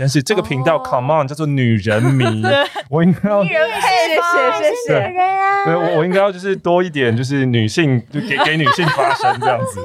[0.00, 2.24] 但是这个频道、哦、Come On 叫做女人迷，
[2.88, 5.12] 我应该要女人配方，谢谢谢谢。
[5.66, 9.78] 对，我我应该要就是多一点，就是女性就给 给女性发声这样子。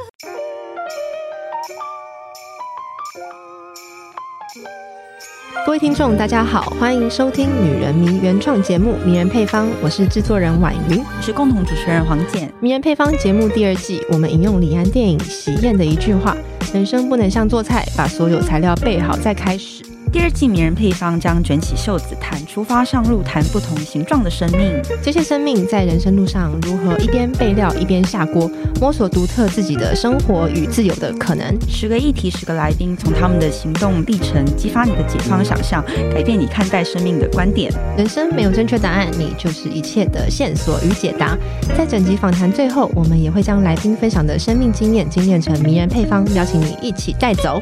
[5.65, 12.47] 各位听众，大家好，欢迎收听《女人迷》原创节目《迷人配方》，我是制作人婉瑜，我是共同主持人黄简。
[12.61, 16.37] 《迷人配方》节目第二季，我们引用李安电影《喜宴》的一句话
[16.73, 19.83] ：“人生不能像做菜，把所有材料备好再开始。”
[20.15, 24.71] 第二季迷人配方将卷起袖子谈出发上路，谈不同形状的生命。
[25.03, 31.53] 这些生命在人生路上如何一边备料一边下锅，摸索独特自己的生活与自由的可能。
[31.67, 37.69] 十个议题，十个来宾，从他们的行动历程激发你的解放想象，改变你看待生命的观点。
[37.97, 41.37] 人生没有正确答案，你就是一切的线索与解答。
[41.77, 47.61] 在整集访谈最后，我们也会将来宾分享的生命经验精炼成迷人配方，邀请你一起带走。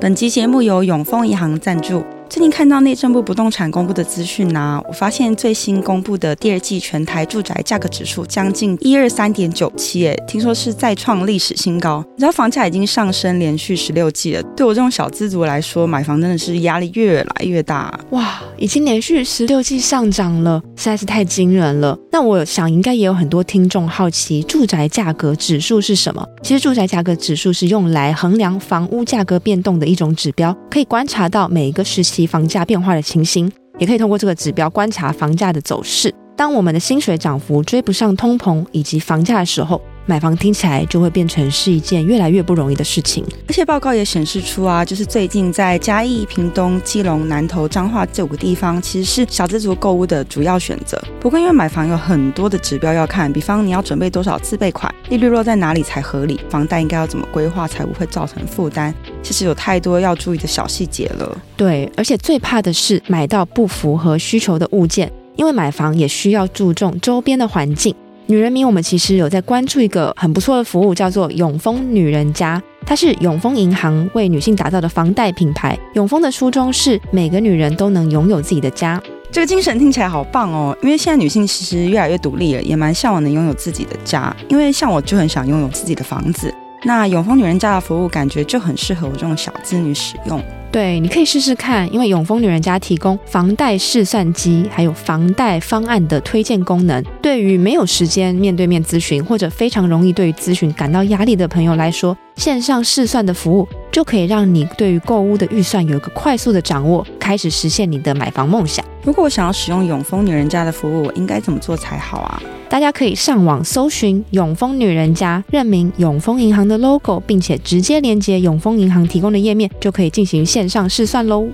[0.00, 2.04] 本集节目由永丰银行赞助。
[2.28, 12.04] 最近看到内政部不动产公布的资讯呢，我发现最新公布的第二季全台住宅价格指数将近一二三点九七，哎，听说是再创历史新高。
[12.16, 17.98] 你知道房价已经上升连续十六季了，对我这种小资族来说，买房真的是压力越来越大。
[18.10, 21.98] 哇，已经连续十六季上涨了，实在是太惊人了。
[22.12, 26.22] 那我想应该也有很多听众好奇，住宅价格指数是什么？
[26.42, 32.17] 其实住宅价格指数是用来衡量房屋价格变动的一种指标，可以观察到每一个时期。
[32.18, 36.12] 及房价变化的情形，也可以通过这个指标观察房价的走势。
[36.36, 43.24] 当我们的薪水涨幅追不上通膨以及房价的时候，买房听起来就会变成是一件越来越不容易的事情。
[43.48, 51.00] 而且报告也显示出啊，就是最近在嘉义、屏东、基隆、南投、彰化这五个地方，其实是小资族购物的主要选择。
[51.20, 58.94] 不过因为买房有很多的指标要看，比方你要准备多少自备款，利率落在哪里才合理，房贷应该要怎么规划才不会造成负担，
[59.28, 61.38] 其实有太多要注意的小细节了。
[61.54, 67.94] 对，而且最怕的是买到不符合需求的物件，因为买房也需要注重周边的环境。
[68.24, 72.62] 女人迷，我们其实有在关注一个很不错的服务，叫做永丰女人家。
[72.86, 75.78] 它是永丰银行为女性打造的房贷品牌。
[75.92, 78.98] 永丰的初衷是每个女人都能拥有自己的家。
[79.30, 80.74] 这个精神听起来好棒哦！
[80.82, 84.34] 因为现在女性其实越来越独立了，也蛮向往能拥有自己的家。
[84.48, 86.50] 因为像我就很想拥有自己的房子。
[86.84, 90.42] 那永丰女人家的服务感觉就很适合我这种小资女使用。
[90.70, 97.02] 对，你可以试试看，因为永丰女人家提供房贷试算机，还有房贷方案的推荐功能。
[97.22, 108.84] 对于没有时间面对面咨询，或者非常容易对咨询感到压力的朋友来说，线上试算的服务就可以让你对于购物的预算有一个快速的掌握，开始实现你的买房梦想。
[109.02, 112.40] 如果我想要使用永丰女人家的服务，我应该怎么做才好啊？
[112.68, 121.48] 大家可以上网搜寻永丰女人家，认明永丰银行的 logo，并且直接连接永丰银行提供的页面，就可以进行线上试算喽。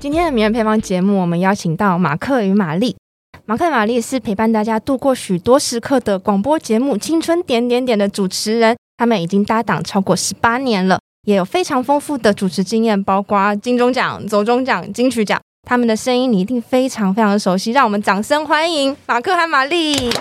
[0.00, 2.96] 今天的名人配方节目，我们邀请到马克与玛丽。
[3.48, 10.98] 马克与玛丽是陪伴大家度过许多时刻的广播节目《青春点点点》的主持人，他们已经搭档超过十八年了，
[11.28, 15.40] 也有非常丰富的主持经验，包括金钟奖、走中奖、金曲奖。
[15.64, 20.12] 他们的声音你一定非常非常的熟悉，让我们掌声欢迎马克和玛丽。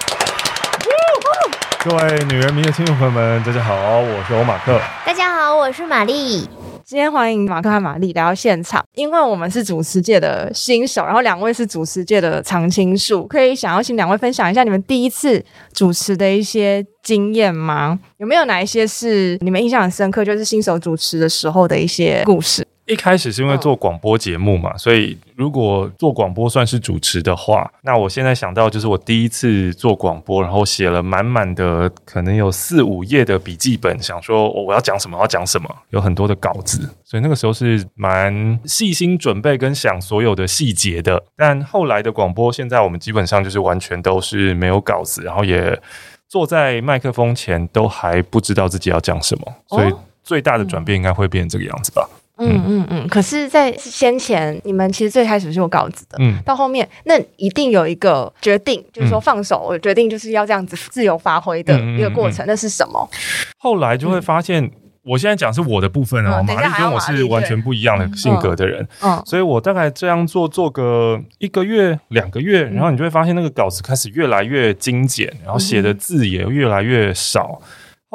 [1.83, 4.79] 各位女人迷的听众朋友们，大家好，我是欧马克。
[5.03, 6.47] 大家好，我是玛丽。
[6.87, 15.43] 今天欢迎马克和玛丽来到现场，因为我们是主持界的新手，然后两位是主持界的常青树，可以想要请两位分享一下你们第一次
[15.73, 17.99] 主持的一些经验吗？
[18.17, 22.63] 有没有哪一些是你们印象很深刻，就是新手主持的时候的一些故事？
[22.85, 41.23] 一开始是因为做广播节目嘛，所以如果做广播算是主持的话，那我现在想到就是我第一次做广播，然后写了满满的可能有四五页的笔记本，想说我要讲什么，我要讲什么，有很多的稿子，所以那个时候是蛮细心准备跟想所有的细节的。
[41.35, 45.81] 但后来的广播，现在我们基本上就是完全都是没有稿子，然后也
[46.29, 49.91] 坐在麦克风前都还不知道自己要讲什么，所以
[50.23, 52.07] 最大的转变应该会变成这个样子吧。
[52.37, 52.63] 嗯。
[52.67, 63.09] 嗯嗯，可是，在先前你们其实最开始是有稿子的，嗯，到后面那一定有一个决定，就是说放手，我决定就是要这样子自由发挥的一个过程，那是什么？
[63.57, 64.69] 后来就会发现，
[65.03, 77.61] 我现在讲是我的部分哦，玛丽跟我是完全不一样的性格的人，嗯，所以我大概这样做做个一个月、两个月，然后你就会发现那个稿子开始越来越精简，然后写的字也越来越少。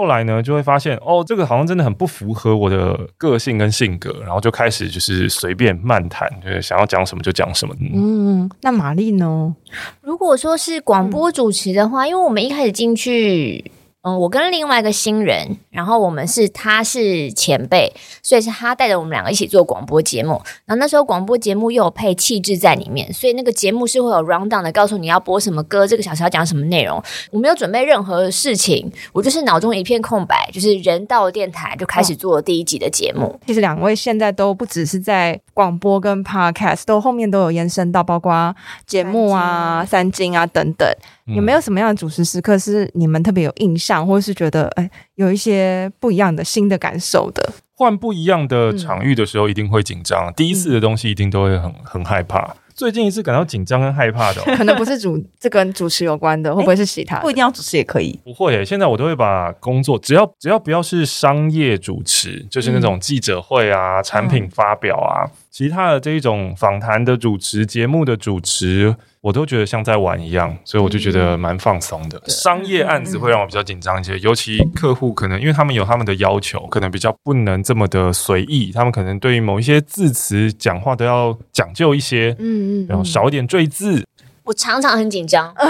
[0.00, 7.74] 后来呢，就会发现哦，这个好像真的很不符合我的个性跟性格，然后就开始就是随便漫谈，就是想要讲什么就讲什么。
[7.92, 9.54] 嗯，那玛丽呢？
[10.00, 13.62] 如果说是广播主持的话，嗯、因为我们一开始进去
[14.02, 17.92] 嗯，我跟另外一个新人，然后我们是他是前辈，
[18.22, 20.40] 所以是他带着我们两个一起做广播节目。
[20.64, 27.02] 然后那时候广播节目又有配气质在里面，所以那个节目是会有 round down 的，告诉你要播什么歌，这个小时要讲什么内容。
[27.30, 33.38] 我没有准备任何事情，我就是脑中一片空白，就是人到电台就开始做第一集的节目。
[33.46, 38.56] 其实两位现在都不只是在广播跟 podcast，都后面都有延伸到包括
[38.86, 40.88] 节目啊、三金啊等等。
[41.34, 47.52] 有没有什么样的主持时刻是你们特别有印象，或是觉得哎有一些不一样的新的感受的？
[47.74, 50.26] 换不一样的场域的时候，一定会紧张。
[50.26, 52.54] 嗯、第一次的东西一定都会很很害怕。
[52.74, 57.18] 最近一次感到紧张跟害怕的、哦，可能不是主这跟主持有关的， 会不会是其他？
[57.20, 58.18] 不一定要主持也可以。
[58.24, 68.96] 不会，现在我都会把工作，只要只要不要是商业主持，就是那种记者会啊、嗯、产品发表啊，嗯、其他的这一种访谈的主持、节目的主持。
[69.22, 72.16] 我都觉得像在玩一样，所以我就觉得蛮放松的。
[72.18, 84.04] 嗯、商业案子会让我比较紧张一些，尤其客户可能因为他们有他们的要求，可能比较不能这么的随意，他们可能对于某一些字词讲话都要讲究一些，嗯嗯，然后少一点赘字。
[84.42, 85.64] 我常常很紧张，我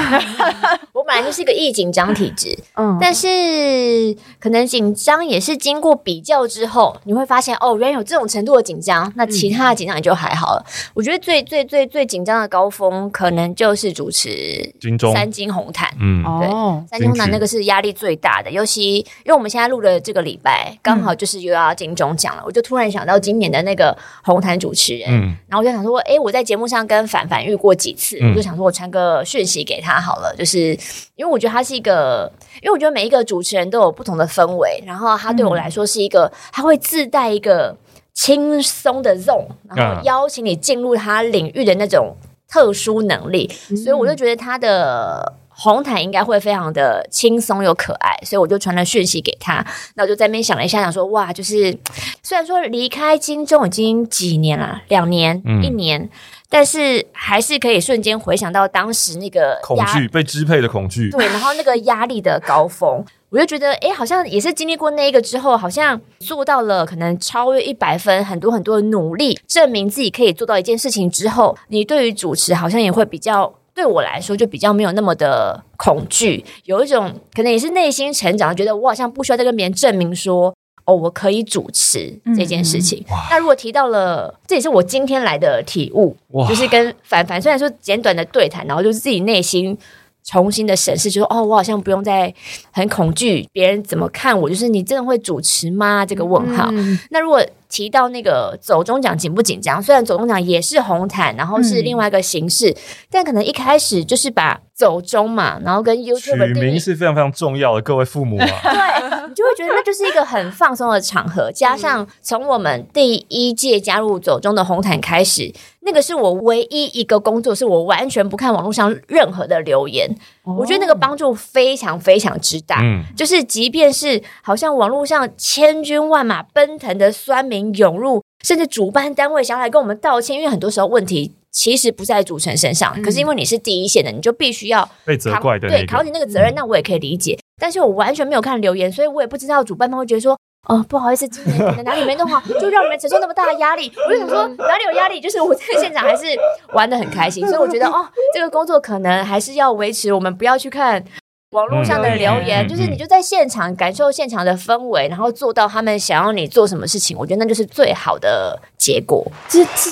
[1.10, 10.64] 本来就是一个易紧张体质，嗯，但是可能紧张也是经过比较之后，你会发现哦，原来有这种程度的紧张，那其他的紧张也就还好了。
[10.64, 15.12] 嗯、我觉得最最最最紧张的高峰，可能就是主持金钟。
[15.12, 28.70] 三金红毯，嗯，对，哦、三金红毯那个是压力最大的，尤其因为我们现在录的这个礼拜刚好就是又要金钟奖了，嗯、我就突然想到今年的那个红毯主持人，嗯，然后我就想说，哎，我在节目上跟凡凡遇过几次，嗯、我就想说我。
[28.70, 30.78] 传个讯息给他好了，就是
[31.16, 32.30] 因为我觉得他是一个，
[32.62, 37.76] 因为我觉得每一个主持人都有不同的氛围，然后他对我来说是一个，他会自带一个
[38.14, 42.16] 轻松的 zone，然后邀请你进入他领域的那种
[42.48, 43.48] 特殊能力，
[43.82, 49.64] 所以我就觉得他的红毯应该会非常的轻松又可爱，所以我就传了讯息给他，
[49.94, 51.76] 那我就在那边想了一下，想说哇，就是
[52.22, 56.10] 虽然说离开金钟已经几年了，两年、嗯、一年。
[56.50, 80.52] 但是还是可以瞬间回想到当时那个恐惧被支配的恐惧，对，然后那个压力的高峰， 我就觉得，哎，好像也是经历过那一个之后，好像做到了可能超越一百分，很多很多的努力，证明自己可以做到一件事情之后，你对于主持好像也会比较，对我来说就比较没有那么的恐惧，有一种可能也是内心成长，觉得我好像不需要再跟别人证明说。
[80.84, 83.04] 哦，我可以主持这件事情。
[83.08, 86.16] 嗯、那如果提到了，这也是我今天来的体悟，
[86.48, 89.76] 就是跟凡凡虽然说简短的对谈，然后就是自己内心
[90.24, 92.32] 重新的审视，就说哦，我好像不用再
[92.70, 96.04] 很恐惧别人怎么看我，就是你真的会主持吗？
[96.04, 96.68] 这个问号。
[96.72, 99.82] 嗯、那如果提到那个走中奖紧不紧张？
[99.82, 102.76] 虽然走中奖也是红毯，然后是另外一个形式，嗯、
[103.10, 111.52] 但可能一开始就是把走中嘛，然后跟 YouTube 取名是非常非常重要的，各位父母啊， 对，你就会觉得那就是一个很放松的场合。
[111.52, 120.08] 加上从我们第一届加入走中的红毯开始，那个是我唯一一个工作，是我完全不看网络上任何的留言。
[120.44, 122.80] 哦、我觉得那个帮助非常非常之大。
[122.82, 127.70] 嗯，就是即便是好像网络上千军万马奔腾的酸民。
[127.70, 137.38] 涌入，甚至主办单位想要来跟我们道歉，因为很多时候问题其实不在主持人身上，嗯、可是因为你是第一线的，你就必须要被责怪的、那个，对，扛起那个责任，嗯、那我也可以理解。
[137.60, 140.38] 但是我完全没有看留言，所以我也不知道主办方会觉得说，
[140.68, 143.92] 哦，不好意思，今年可能哪里没弄好，就让你们承受那么大的压力。
[144.06, 145.20] 我就想说，哪里有压力？
[145.20, 146.24] 就是我在现场还是
[146.72, 151.04] 玩的很开心，所以我觉得，哦，这个工作可能还是要维持，我们不要去看。
[151.50, 159.26] 网络上的留言，嗯、就是你就在现场感受现场的氛围，然后做到他们想要你做什么事情，我觉得那就是最好的结果。
[159.48, 159.90] 这这，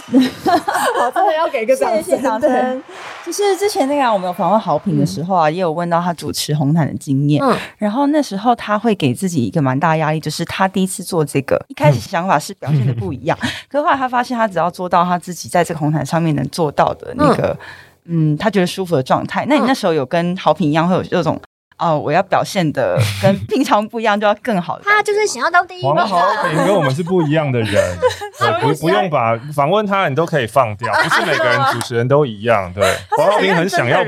[0.97, 2.03] 好，真的要给个掌声。
[2.05, 2.83] 谢谢掌声。
[3.27, 7.43] 就是之前那个我们有访问豪平的时候啊，嗯、也有问到他主持红毯的经验。
[7.43, 17.49] 嗯，然后那时候他会给自己一个蛮大压力，就是他第一次做这个，一开始想法是表现的不一样，嗯、 可是后来他发现，他只要做到他自己在这个红毯上面能做到的那个。
[17.49, 17.59] 嗯
[18.11, 19.45] 嗯，他觉得舒服的状态。
[19.50, 21.38] 那你那时候有跟豪平一样，会有这种
[21.78, 24.80] 哦，我要表现的跟 平常不一样，就要更好。
[24.85, 25.82] 他就是想要当第一。
[25.82, 27.97] 黄豪平跟我们是不一样的人，
[28.61, 30.92] 不不用把访问他，你都可以放掉。
[30.92, 32.85] 不是每个人主持人都一样，对。
[33.16, 34.02] 黄豪平很想要，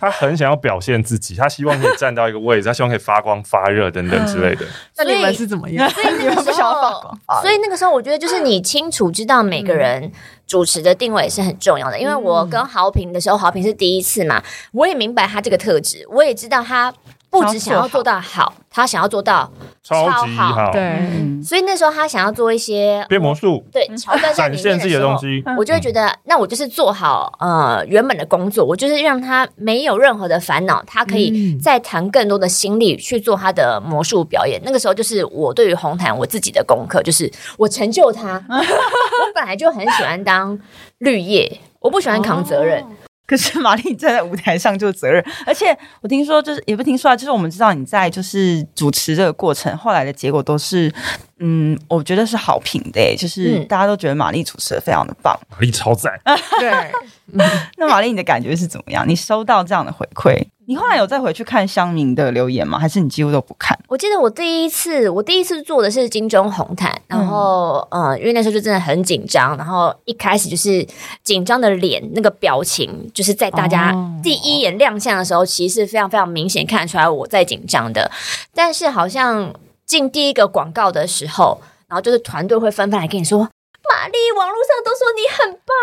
[0.00, 4.66] 他很想要表现自己，他希望可以站到一个位置，他希望可以发光发热等等之类的。
[4.96, 5.88] 那你们是怎么样？
[5.90, 10.10] 所以那个时候，所以那个时候，我觉得就是你清楚知道每个人。
[10.46, 16.92] 主持的定位是很重要的，因为我跟豪平的时候，豪平是第一次嘛，我也明白他这个特质，我也知道他
[17.32, 19.50] 不只想要做到好，他想要做到
[19.82, 20.70] 超级好。
[20.70, 21.00] 对，
[21.42, 34.60] 所以那时候他想要做一些变魔术，对，桥段展现自己的东西，我就会觉得，那我就是做好呃原本的工作，我就是让他没有任何的烦恼，他可以再谈更多的心力去做他的魔术表演。
[34.62, 38.44] 那个时候就是我对于红毯我自己的功课，就是我成就他。
[38.52, 40.58] 我本来就很喜欢当
[40.98, 42.84] 绿叶，我不喜欢扛责任。
[43.26, 50.92] 可是玛丽站在舞台上就责任，而且我听说就是也不听说啊，就是我们知道你在就是主持这个过程，后来的结果都是，
[51.38, 56.12] 嗯，我觉得是好评的，就是大家都觉得玛丽主持的非常的棒，玛丽超赞。
[56.58, 56.92] 对，
[57.78, 59.08] 那玛丽你的感觉是怎么样？
[59.08, 60.44] 你收到这样的回馈？
[60.66, 62.78] 你后来有再回去看乡民的留言吗？
[62.78, 63.76] 还是你几乎都不看？
[63.88, 70.86] 我记得我第一次，我第一次做的是金钟红毯，然后嗯、呃，因为那时候就真的很紧张，然后一开始就是
[71.24, 73.92] 紧张的脸，那个表情，就是在大家
[74.22, 78.10] 第一眼亮相的时候，其实是非常非常明显看出来我在紧张的。
[78.54, 79.52] 但是好像
[79.84, 83.48] 进第一个广告的时候，然后就是团队会纷纷来跟你说。
[83.90, 85.76] 玛丽，网络上都说你很棒，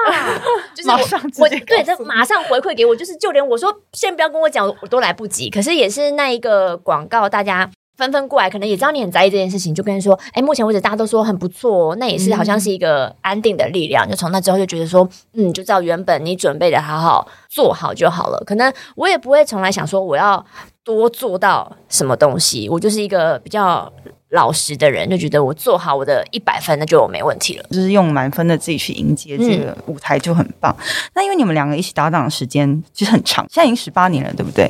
[0.74, 5.50] 就是我，我对，这马上回馈给我，就是就连我说先不要跟我讲，我都来不及。
[5.50, 14.10] 可是也是那一个广告，大家纷纷过来，可能也知道你很在意这件事情，就跟人说，哎，目前为止大家都说很不错，那也是好像是一个安定的力量。
[14.10, 18.41] 就从那之后就觉得说，嗯，就照原本你准备的好好做好就好了。
[18.46, 20.46] 可能我也不会从来想说我要
[20.84, 23.91] 多做到什么东西，我就是一个比较。
[24.30, 27.66] 老实的人就觉得我做好我的一百分，那就没问题了。
[27.72, 30.76] 就是用满分的自己去迎接这个舞台就很棒。
[30.78, 34.70] 嗯、那因为你们两个一起搭档的时间其实很长，现在已经十八年了，对不对？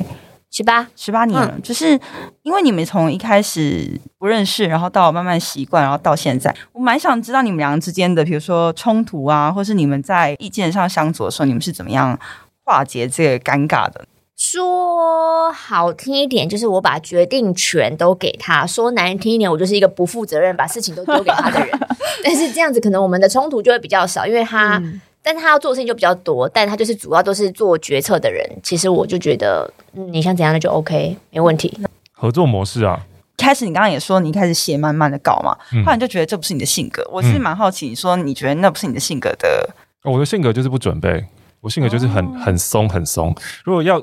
[0.50, 1.52] 十八，十八年了。
[1.54, 1.98] 嗯、就是
[2.42, 12.18] 因为你们从一开始不认识，然后到慢慢习惯，然后到现在，我蛮想知道你们两个之间的，比如说冲突啊，或是你们在意见上相左的时候，你们是怎么样
[12.64, 14.04] 化解这个尴尬的？
[14.42, 21.78] 说好听一点，就是我把决定权都给他；说难听一点，我就是一个不负责任，把事情都丢给他的人。
[22.24, 28.42] 但是这样子，可能我们的冲突就会比较少，因为他，嗯、但他要做的事情就比较多，但他就是主要都是做决策的人。
[28.62, 31.78] 其实我就觉得，嗯，你想怎样的就 OK，没问题。
[32.12, 32.98] 合作模式啊，
[33.36, 37.06] 开始你刚刚也说你一开始写慢慢的稿嘛，嗯、后来就觉得这不是你的性格。
[37.12, 39.68] 我是蛮好奇，你说你觉得那不是你的性格的？
[40.02, 41.26] 我的性格就是不准备，
[41.60, 43.34] 我性格就是很很松很松。
[43.64, 44.02] 如果要。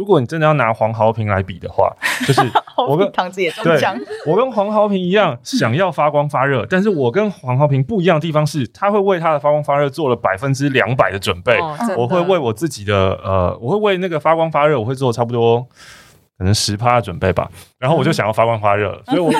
[0.00, 1.94] 如果你真的要拿黄豪平来比的话，
[2.26, 2.40] 就是
[2.88, 3.94] 我跟唐子也中奖。
[4.26, 11.58] 我跟黄豪平一样，想要发光发热，但是我跟黄豪平不一样的地方是，他会为他的发光发热做了百分之两百的准备。
[11.58, 15.60] 哦、我会为我自己的呃，我会为那个发光发热，我会做差不多
[16.38, 17.50] 可能十趴的准备吧。
[17.78, 19.30] 然后我就想要发光发热，嗯、所以我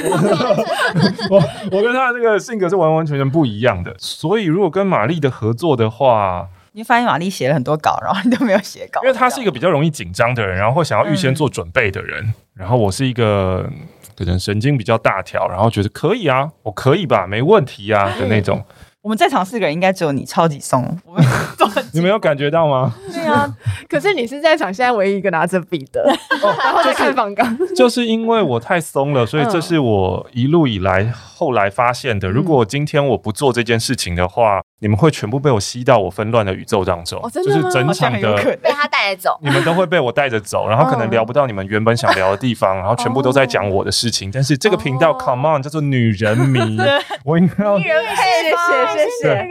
[1.31, 1.43] 我 我
[1.79, 3.95] 我跟他的那个性格是完完全全不一样的。
[3.97, 6.49] 所以如果跟玛丽的合作的话。
[6.73, 12.25] 你发现玛丽写了很多稿，然后你都没有写稿，因为他是一个比较容易紧张的人，然后会想要预先做准备的人。
[12.25, 13.69] 嗯、然后我是一个
[14.17, 18.59] 可能神经比较大条，然后觉得可以啊，我可以吧，没问题啊的那种。
[18.59, 20.99] 嗯、我们在场四个人应该只有你超级松，
[21.93, 22.95] 你没有感觉到吗？
[23.13, 23.53] 对啊，
[23.89, 26.03] 可是你是在场现在唯一一个拿着笔的，
[26.43, 32.29] 哦、然后在看访纲，就是因为我太松了，所以这是我一路以来后来发现的。
[32.29, 34.61] 嗯、如果今天我不做这件事情的话。
[34.83, 44.31] 你们会全部被我吸到我纷乱的宇宙当中，哦、就是整场的被他带着走，你们都会被我带着走，然后可能聊不到你们原本想聊的地方，然后全部都在讲我的事情。
[44.33, 46.79] 但是这个频道、哦、，Come on，叫做女人迷，
[47.27, 49.49] 我应该要女人配谢谢谢谢，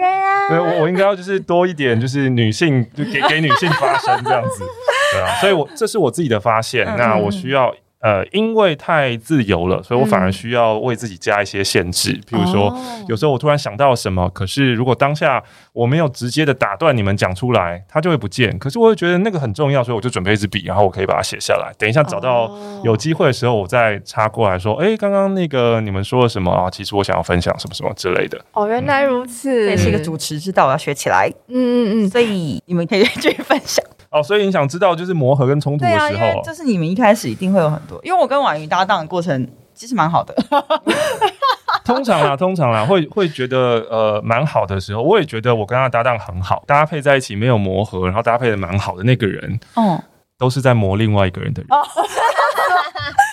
[0.50, 4.63] 对，我我应该要就是多一点，就是女性就给给女性发声这样子，
[5.13, 7.73] 对啊，所以我这是我自己的发现，嗯、那我需要。
[8.01, 12.13] 呃，因为太自由了，所以我反而需要为自己加一些限制。
[12.13, 18.57] 嗯、譬如说，哦、有时候我突然想到什么，可是如果当下我没有直接的打断你们讲出来，它就会不见。
[18.57, 21.73] 可是我会觉得那个很重要，所以我就准备一支笔，然后我可以把它写下来。
[21.77, 22.49] 等一下找到
[22.85, 26.69] 有机会的时候，我再插过来说：“哎、哦，刚刚那个你们说了什么啊？
[26.69, 31.29] 其实我想要分享什么什么之类的。”哦，原来如此，这、嗯、是一个主持之道，我要学起来。
[31.49, 33.85] 嗯嗯嗯，所以你们可以继续分享。
[34.10, 40.36] 哦，所以你想知道就是磨合跟冲突的时候，啊、就是你们一开始一定会有很多，因为我跟婉瑜搭档的过程其实蛮好的。
[41.86, 50.04] 通常啦，通常啦，会会觉得呃蛮好的时候，我也觉得我跟他搭档很好，搭配在一起没有磨合，然后搭配的蛮好的那个人，哦，
[50.38, 51.70] 都是在磨另外一个人的人。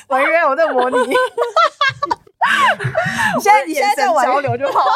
[0.09, 0.97] 婉瑜， 我在磨你。
[3.37, 4.87] 你现在你现在在交流就好了，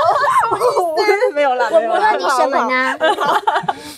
[1.34, 2.96] 没有啦，我不问你什么呢？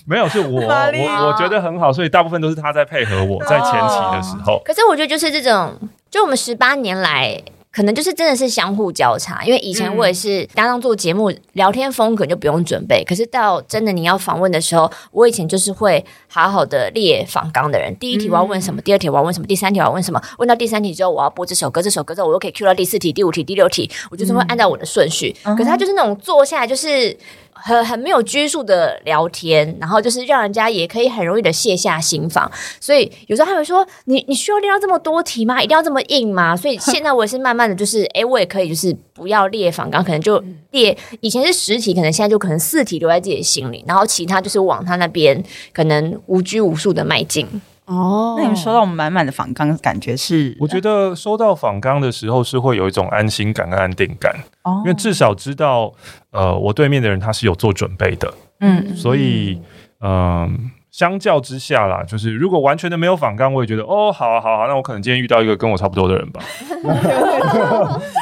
[0.07, 4.61] 没有，是我我我觉得很好，所以大部分都是他在配合我，在前期的时候。
[4.65, 5.77] 可是我觉得就是这种，
[6.11, 7.41] 就我们十八年来
[7.73, 27.17] 可能就是真的是相互交叉，因为以前我也是搭档做节目，聊天风格就不用准备，可是到真的你要访问的时候，我以前就是会好好的列访纲的人，第一题我要问什么，第二题我要问什么，第三题我要问什么，问到第三题之后我要播这首歌，这首歌之后我又可以 cue 到第四题、第五题、第六题，我就是会按照我的顺序，可是他就是那种坐下来就是。
[27.65, 32.51] 很很没有拘束的聊天，然后就是让人家也可以很容易的卸下心防，
[32.81, 35.63] 所以有时候他会说：“你你需要练到这么多题吗？
[35.63, 40.43] 一定要这么硬吗？”所以现在我也是慢慢的就是，哎，我也可以就是不要列访纲，可能就
[40.73, 45.43] 列以前是十题，可能现在就可能四题留在自己的心里，然后其他就是往他那边
[45.73, 47.47] 可能无拘无束的迈进。
[47.87, 50.57] 哦，那你们收到我们满满的访纲，感觉是？
[50.61, 55.93] 我觉得收到访纲的时候是会有一种安心感跟安定感，哦，因为至少知道，
[56.31, 59.61] 呃，我对面的人他是有做准备的，嗯，所以，
[60.01, 60.11] 嗯。
[60.11, 60.51] 呃
[60.93, 66.43] 相较之下啦，就是如果完全的没有反抗，我也觉得哦，好啊，好啊，那我可能今天遇到一个跟我差不多的人吧。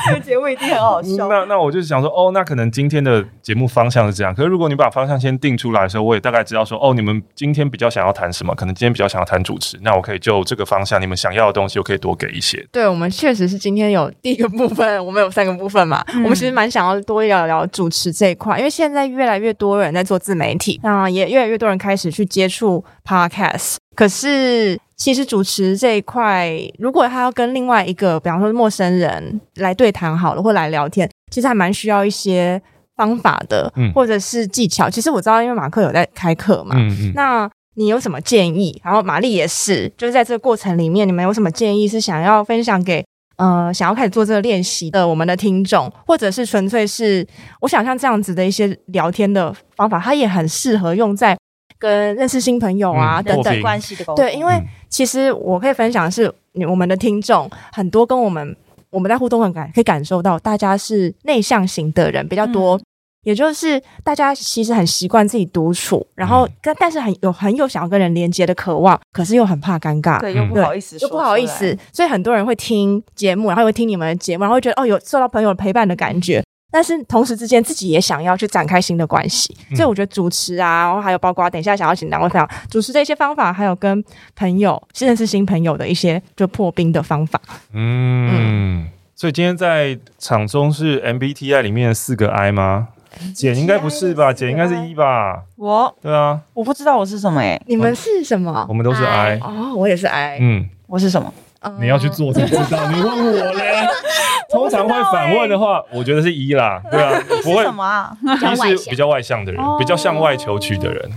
[0.07, 1.29] 这个节目一定很好笑。
[1.29, 4.33] 那那我就想说，哦，那可能今天的节目方向是这样。
[4.33, 8.55] 可是如果你把方向先定出来的时候，我也大概知道说，哦，你们今天比较想要谈什么？
[8.55, 12.65] 可能今天比较想要谈主持，那我可以就这个方向，你们想要的东西，我可以多给一些。
[12.71, 16.05] 对，我们确实是今天有第一个部分，我们有三个部分嘛。
[16.15, 22.60] 嗯、我们其实蛮想要多聊聊主持这一块，因为现在越来越多人在做自媒体，那也越来越多人开始去接触。
[23.05, 32.61] Podcast，可是其实主持这一块，如果他要跟另外一个，比方说陌生人来对谈好了，或来聊天，其实还蛮需要一些
[32.97, 34.91] 方法的，嗯、或者是技巧。
[34.91, 38.79] 其实我知道，因为马克有在开课嘛，嗯嗯，那你有什么建议？
[38.85, 43.03] 然后玛丽也是，就是在这个过程里面，你们有什么建议是想要分享给
[43.37, 47.27] 呃想要开始做这个练习的我们的听众，或者是纯粹是
[47.63, 51.37] 我想像这样子的一些聊天的方法，它也很适合用在。
[51.81, 53.63] 跟认识新朋友啊、嗯、等等。
[53.63, 56.33] 关系的沟通，对，因为其实我可以分享的是，
[56.69, 58.57] 我们的听众很多跟我们
[58.91, 62.81] 我们在互动很感可以感受到，大家是内向型的人比较多，嗯、
[63.25, 76.43] 也就是大家其实很习惯自己独处，然后但但是很有很有想要跟人连接的渴望，可是又很怕尴尬，对，又不好意思，又不好意思，所以很多人会听节目，然后会听你们的节目，然后会觉得哦，有受到朋友陪伴的感觉。
[76.71, 84.05] 但是同时之间，自己也想要去展开新的关系，嗯、所以我觉得主持啊，然后还有包括等一下想要请两位分享主持的一些方法，还有跟
[84.37, 87.41] 朋友认识新朋友的一些就破冰的方法。
[87.73, 92.89] 嗯，嗯所以今天在场中是 MBTI 里面的四个 I 吗？
[93.35, 94.33] 姐应该不是吧？
[94.33, 95.43] 姐应该是一吧？
[95.57, 98.65] 我，对啊，我不知道我是什么诶、欸，你们是什么？
[98.69, 101.35] 我们都是 I, I 哦，我也是 I，嗯，我是什么？
[101.81, 102.91] 你要去做才知道。
[102.91, 103.87] 你问我嘞？
[104.51, 107.63] 通常会反问的话，我觉得是一啦，对啊，不会。
[107.63, 108.17] 什么啊？
[108.25, 111.11] 一是比较外向的人，比较向外求取的人。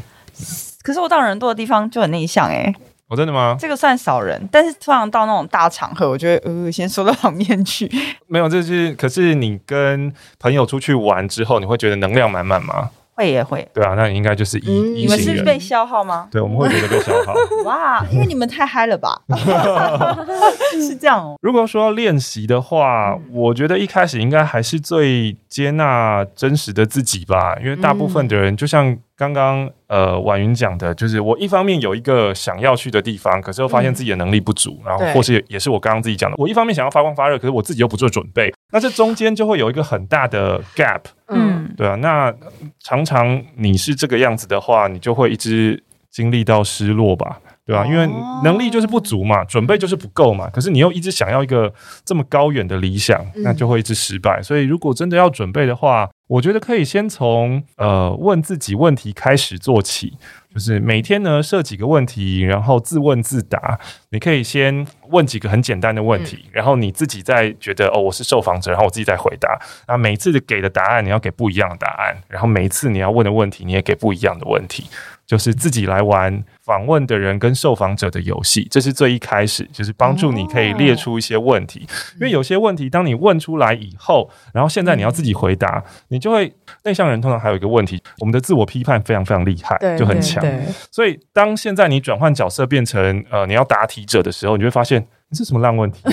[0.84, 2.74] 可是我到人多的地方就很内向哎。
[3.08, 3.56] 哦，真的吗？
[3.60, 7.90] 这个算少人，但是突然到那种大场合，我觉得呃，先说到旁边去。
[8.28, 12.92] 没有，这是可是你跟朋友出去玩之后，你会觉得能量满满吗？
[13.16, 16.28] 会也会，对啊，那你应该就是一、嗯、你们是被消耗吗？
[16.32, 17.34] 对，我们会觉得被消耗。
[17.66, 19.22] 哇，因为你们太嗨了吧？
[20.74, 21.36] 是这样哦。
[21.42, 28.98] 如果说要练习的话，嗯、我觉得一开始应该还是最接纳真实的自己吧，因为大部分的人就像。
[29.16, 42.34] 刚刚呃，婉云讲的，就是我一方面有一个想要去的地方，可是又发现自己的能力不足，嗯、然后或是也，也是我刚刚自己讲的，我一方面想要发光发热，可是我自己又不做准备，那这中间就会有一个很大的 gap，嗯，对啊，那
[42.80, 47.40] 常常你是这个样子的话，你就会一直经历到失落吧。
[47.66, 47.86] 对吧？
[47.86, 48.06] 因为
[48.44, 50.50] 能力就是不足嘛，准备就是不够嘛。
[50.50, 51.74] 可是你又一直想要一个
[52.04, 54.42] 这么高远的理想，那就会一直失败。
[54.42, 60.18] 所以如果真的要准备的话，我觉得可以先从呃问自己问题开始做起，
[60.54, 63.80] 就是每天呢设几个问题，然后自问自答。
[64.14, 69.60] 你可以先问几个很简单的问题，然后你自己再觉得哦，我是受访者，然后我自己再回答。
[69.88, 74.86] 那每次的给的答案你要给不一样的答案，然后每一次你要问的问题你也给不一样的问题。
[75.26, 81.88] 就是自己来玩访问的人跟受访者的游戏，这是最一开始，就是帮助你可以列出一些问题。
[82.16, 90.46] 因为有些问题，当你问出来以后，然后现在你要自己回答，你就会内向人通常还有一个问题，我们的自我批判非常非常厉害，就很强。
[90.92, 96.02] 所以当现在你转换角色变成呃你要答题者的时候，你就会发现你是什么烂问题？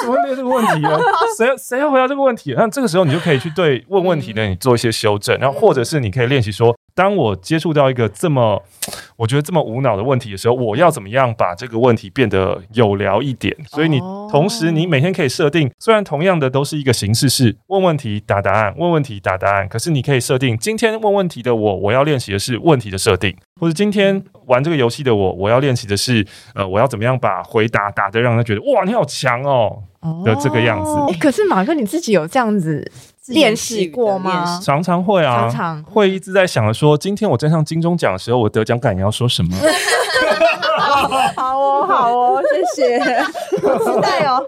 [0.00, 0.98] 怎么会列这个问题啊？
[1.36, 2.54] 谁谁要回答这个问题？
[2.56, 6.74] 那这个时候你就可以去对问问题的你做一些修正，然后或者是你可以练习说。
[6.92, 8.62] 当我接触到一个这么，
[9.16, 13.56] 我觉得这么无脑的问题的时候，我要怎么样把这个问题变得有聊一点？
[13.68, 29.78] 所以你同时你每天可以设定，虽然同样的都是一个形式是问问题答答案，问问题答答案，可是你可以设定今天问问题的我，我要练习的是问题的设定，或者今天玩这个游戏的我，我要练习的是，呃，我要怎么样把回答打得让他觉得哇，你好强哦
[30.24, 30.90] 的这个样子。
[30.90, 32.90] 哦欸、可是马哥你自己有这样子
[33.28, 34.60] 练习过吗？
[34.60, 39.56] 常常会啊，常常会一直在想着说，今天我站上金钟奖的时候，我得奖感言要说什么。
[41.36, 42.42] 好哦，好哦，
[42.74, 42.98] 谢谢，
[43.60, 44.44] 期待哦。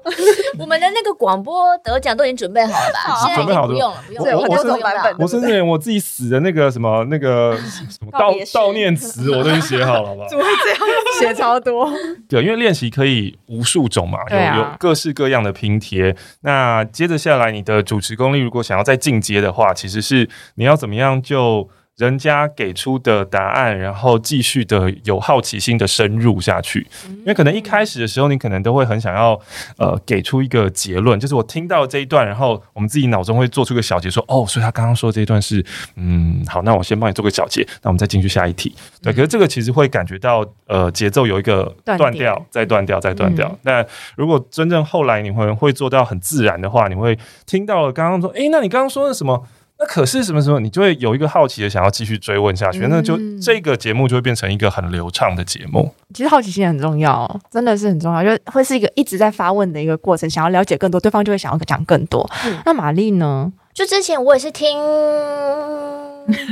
[0.59, 3.35] 我们的那个广播得奖都已经准备好了吧？
[3.35, 4.37] 准备好不用了，不用了。
[4.39, 10.27] 我我版本，我甚至连我自己死的那个什么那个什么悼悼念词，我都已经写好了吧？
[10.29, 10.79] 怎么会这样
[11.19, 11.91] 写超多？
[12.29, 16.15] 对，因为练习可以无数种嘛，有有各式各样的拼贴。
[16.43, 21.69] 那接着下来，你的主持功力如果想要再进阶的话，其实是你要怎么样就。
[22.03, 29.39] 人家给出的答案，然后继续的有好奇心的深入下去，因为可能一开始的时候，你可能都会很想要
[29.79, 38.75] 呃给出一个结论，就是我听到这一段，然后我们自己脑中会做出个小结，说哦，所以他刚刚说这一段是嗯好，那我先帮你做个小结，那我们再进去下一题。
[39.01, 43.57] 对，可是这个其实会感觉到呃节奏有一个断掉，再断掉，再断掉。
[43.63, 43.87] 但
[44.17, 49.47] 如果真正后来你会会做到很自然的话，你会听到了刚刚说，诶，那你刚刚说的什么？
[49.83, 55.93] 那可是什么时候，你就会有一个好奇的想要继续追问下去，嗯、那就这个节目就会变成一个很流畅的节目。
[56.15, 62.25] 其实好奇心很重要，真的是很重要，就会是一个一直在发问的一个过程，想要了解更多，对方就会想要讲更多。
[62.47, 63.53] 嗯、那玛丽呢？
[63.75, 64.79] 就之前我也是听，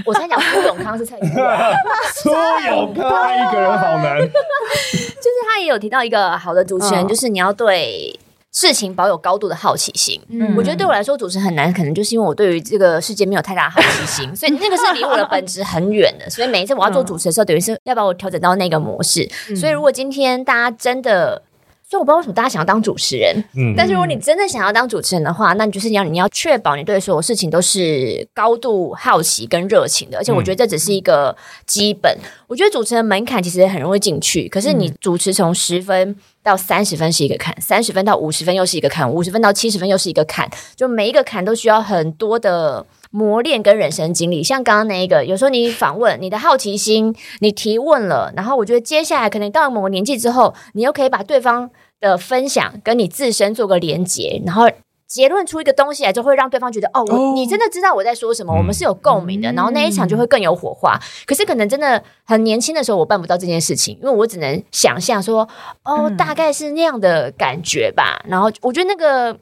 [0.05, 1.16] 我在讲苏永康是蔡，
[2.14, 2.31] 苏
[2.66, 8.19] 永康 一个人好难， 就是他也有提到一个好的主持人，嗯、就是你要对。
[8.52, 16.28] 事情保有高度的好奇心，嗯，我觉得对我来说主持很难，可能就是因为我对于这个世界没有太大好奇心，所以那个是离我的本质很远的。
[16.28, 19.28] 所以每一次我要做主持的时候，等于是要把我调整到那个模式。
[19.54, 21.40] 所以如果今天大家真的，
[21.88, 31.36] 所以我不知道为什么大家想要当主持人，嗯，但是如果你真的想要当主持人的话，那你就是要你要确保你对所有事情都是高度好奇跟热情的，而且我觉得这只是一个
[31.66, 32.18] 基本。
[32.48, 36.16] 我觉得主持人门槛其实很容易进去，可是你主持从十分。
[36.42, 44.42] 到三十分是一个坎，三十分到五十分又是一个坎，五十分到七十分又是一个坎，就每一个坎都需要很多的磨练跟人生经历。
[44.42, 54.68] 像刚刚那一个，有时候你访问，你的好奇心，你提问了，然后我觉得接下来可能到了某个年纪之后，你又可以把对方的分享跟你自身做个连接，然后。
[55.11, 60.96] 结论出一个东西来，就会让对方觉得哦，我你真的知道我在说什么，我们是有共鸣的，然后那一场就会更有火花。
[61.27, 65.49] 可是可能真的很年轻的时候，我办不到这件事情，因为我只能想象说，
[65.83, 68.23] 哦，大概是那样的感觉吧。
[68.29, 69.37] 然后我觉得那个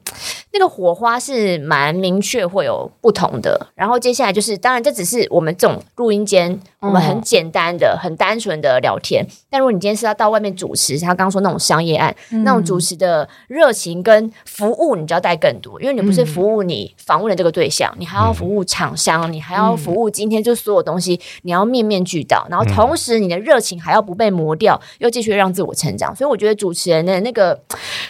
[0.51, 3.67] 那个火花是蛮明确，会有不同的。
[3.75, 9.25] 然后接下来就是，当然这只是我们这种录音间，我们很简单的、很单纯的聊天。
[9.49, 26.15] 但如果你今天是要到外面主持，他刚刚说那种商业案，那种主持的热情跟服务，你就要带更多，因为你不是服务你访问的这个对象，嗯、你还要服务厂商，嗯、你还要服务今天就所有东西，你要面面俱到，然后同时你的热情还要不被磨掉，又继续让自我成长。
[26.15, 27.59] 所以我觉得主持人的那个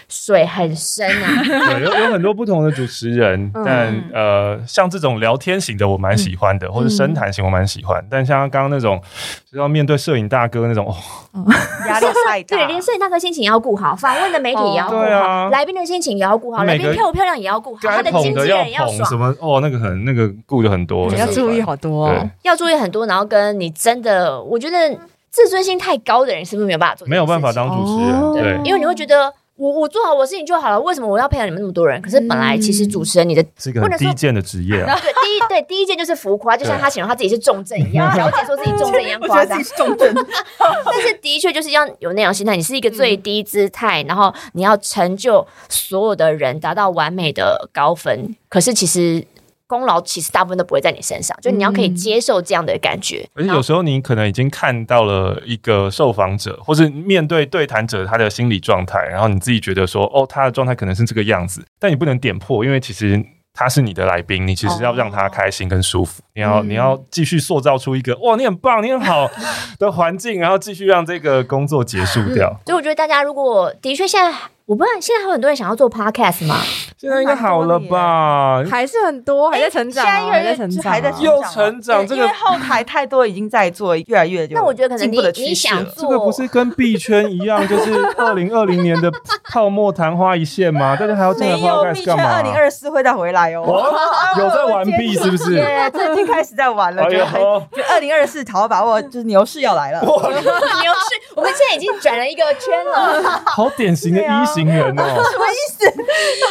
[0.08, 9.02] 水很深啊， 对，有有很多不同的主持人，但、嗯、呃，像这种聊天型的我蛮喜欢的，嗯、或者深谈型我蛮喜欢，但像刚刚那种
[9.52, 10.96] 就要面对摄影大哥那种，哦，
[11.88, 19.10] 压力太大， 对，连摄影大哥心情也要顾好，访问的媒体也要顾好，哦啊、来宾的心情也要顾好，来宾漂不漂亮也要顾好，他的经纪人要爽。
[19.10, 24.98] 什么哦，那个很那个顾的很多，要注意好多，哦，要注意很多，然后跟你真的，我觉得
[25.30, 27.08] 自尊心太高的人是不是没有办法做？
[27.08, 29.34] 没有办法当主持人，哦、对，因为你会觉得。
[29.60, 32.02] 我我做好我的事情就好了，为什么我要培养你们那么多人？
[32.02, 34.96] 可是本来其实主持人你的是一个低贱的职业啊。
[35.04, 39.62] 对，第一对第一件就是浮夸，就像他形容他自己是重症一样，小姐说自己重症一样 夸张。
[39.76, 40.16] 重症，
[40.86, 48.34] 但是的确就是要有那样心态，你是一个最低姿态，然后你要成就所有的人，达到完美的高分。
[48.48, 49.28] 可是其实。
[49.70, 53.24] 功劳其实大部分都不会在你身上，就你要可以接受这样的感觉。
[53.36, 69.30] 而且有时候你可能已经看到了一个受访者，或是面对对谈者他的心理状态，然后你自己觉得说，哦，他的状态可能是这个样子，但你不能点破，因为其实他是你的来宾，你其实要让他开心跟舒服，你要你要继续塑造出一个哇，你很棒，你很好
[69.78, 72.60] 的环境，然后继续让这个工作结束掉。
[72.66, 74.36] 所以我觉得大家如果的确现在。
[74.70, 76.58] 我不知道现在还有很多人想要做 podcast 吗？
[76.96, 78.64] 现在应该好了吧？
[78.70, 82.06] 还是很多，还在成长，现在成长，还在又成长。
[82.06, 89.12] 这个后台太多已经在做，越来越那我觉得可能你你想做，这个不是跟币圈一样，就是二零二零年的
[89.52, 90.96] 泡沫昙花一现吗？
[90.96, 92.36] 大 家还要进来 podcast 干嘛？
[92.36, 93.66] 二零二四会再回来哦。
[94.38, 95.56] 有在 玩币是不是？
[95.56, 97.04] 对，最近开始在玩了。
[97.06, 100.00] 就就二零二四，好好把握，就是牛市要来了。
[100.06, 103.42] 牛市，我们现在已经转了一个圈了。
[103.48, 104.59] 好典型的一型。
[104.66, 105.94] 行人哦，什么意思？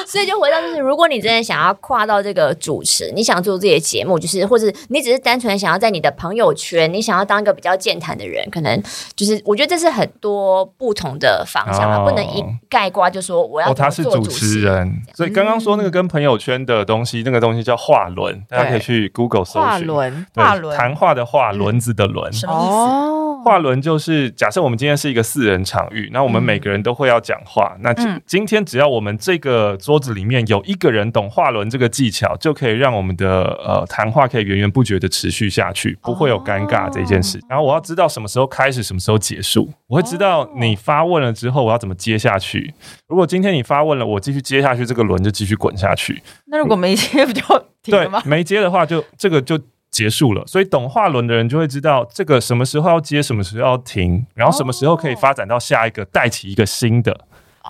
[0.07, 8.83] 所以就回到就是，如果你真的想要跨到这个主持，你想做自己的节目，就是或者你只是单纯想要在你的朋友圈，你想要当一个比较健谈的人，可能
[9.15, 15.03] 就是我觉得这是很多不同的方向啊，哦、不能一概括就说我要做主持、哦、他是主持人。
[15.15, 19.63] 所以刚刚说那个跟朋友圈的东西，嗯、那个东西叫话轮，大家可以去 Google 搜寻。
[19.63, 23.19] 话轮，话轮，谈话的话，轮子的轮，什么意思？
[23.45, 27.73] 话轮就是假设我们今天是一个四人场域，那我们每个人都会要讲话。
[27.77, 37.39] 嗯、那今今天只要我们这个桌子里面有一个人懂画轮这个技巧，就可以让我们的呃谈话可以源源不绝的持续下去，不会有尴尬这件事。
[37.39, 42.73] 哦、然后我要知道什么时候开始，什么时候结束，我会知道你发问了之后我要怎么接下去。
[43.07, 46.23] 如果今天你发问了，我继续接下去，这个轮就继续滚下去。
[46.47, 47.43] 那如果没接不就
[47.83, 48.21] 停了吗？
[48.21, 49.59] 对，没接的话就这个就。
[49.91, 57.19] 结束了，所以懂画轮的人就会知道这个什么时候要接，什么时候要停，然后什么时候可以发展到下一个，带起一个新的。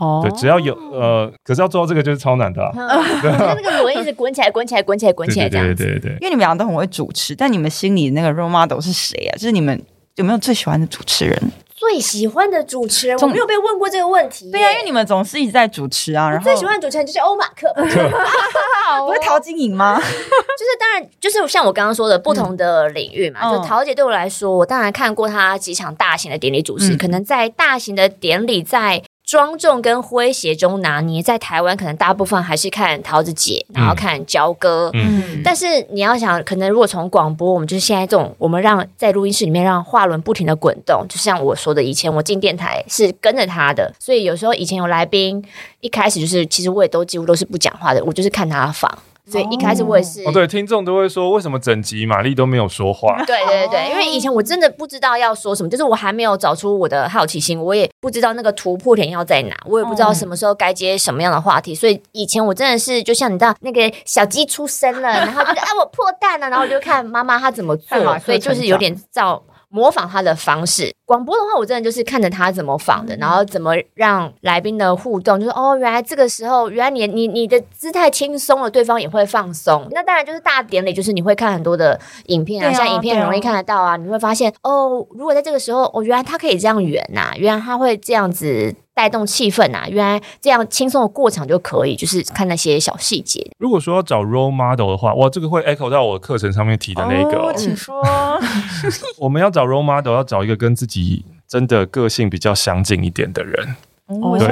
[0.01, 2.73] 哦，对，只要有呃，可是要做到这个就是超难的，啊。
[2.75, 3.31] 嗯、对，
[3.61, 5.75] 那个轮一直滚起来，滚起来，滚起来，滚起来这样子。
[5.75, 9.33] 对对对，对，因为你们俩都很会主持，但你们心里那个 role model 是谁啊？
[9.37, 9.81] 就是你们
[10.17, 11.53] 有没有最喜欢的主持人？
[11.75, 14.51] 最喜欢的主持人，我没有被问过这个问题。
[14.51, 16.29] 对呀，因为你们总是一直在主持啊。
[16.29, 17.69] 然后最喜欢的主持人就是欧马克，
[19.07, 19.97] 不是陶晶莹吗？
[19.97, 23.53] 就是当然，就是像我刚刚说的，不同的领域嘛。
[23.53, 29.03] 就陶姐对我来说，我当然看过她几场大型的典礼主持，可能在大型的典礼在。
[29.29, 34.91] 庄重跟诙谐中拿捏，在台湾可能大部分还是看桃子姐，然后看焦哥。
[34.95, 45.45] 嗯，但是你要想，可能如果从广播，我们就是现在这种，我们让在录音室里面让话轮不停的滚动，就像我说的，以前我进电台是跟着他的，所以有时候以前有来宾，
[45.83, 48.91] 一开始就是其实我也都几乎都是不讲话的，我就是看他访。
[49.31, 53.23] 所以一开始我也是哦，对，听众都会说，为什么整集玛丽都没有说话？
[53.27, 69.43] 对对对，因为以前我真的不知道要说什么，就是我还没有找出我的好奇心，我也不知道那个突破点要在哪，我也不知道什么时候该接什么样的话题，所以以前我真的是就像你知道那个小鸡出生了，然后就是哎我破蛋了，然后我就看妈妈她怎么做， 所以就是有点照。
[69.71, 79.87] 模仿他的方式，广播的话，我真的就是看着他怎么仿的，然后怎么让来宾的互动，就是哦，原来这个时候，原来你你你的姿态轻松了，对方也会放松。
[79.91, 88.75] 那当然就是大典礼，就是你会看很多的影片啊，像影片很容易看得到啊，你会发现哦，如果在这个时候，哦，原来他可以这样圆呐，原来他会这样子。
[88.99, 89.87] 带动气氛啊！
[89.89, 93.49] 原来这样轻松的过场就可以，就是看那些小细节。
[93.57, 97.39] 如果说要找 role model 的话，哇，这个会 echo 到我课程上面提的那个。
[97.39, 98.03] 哦，请说。
[99.19, 103.77] 我们要找 role model，要找一个跟自己真的个性比较相近一点的人。
[104.07, 104.49] 哦，对，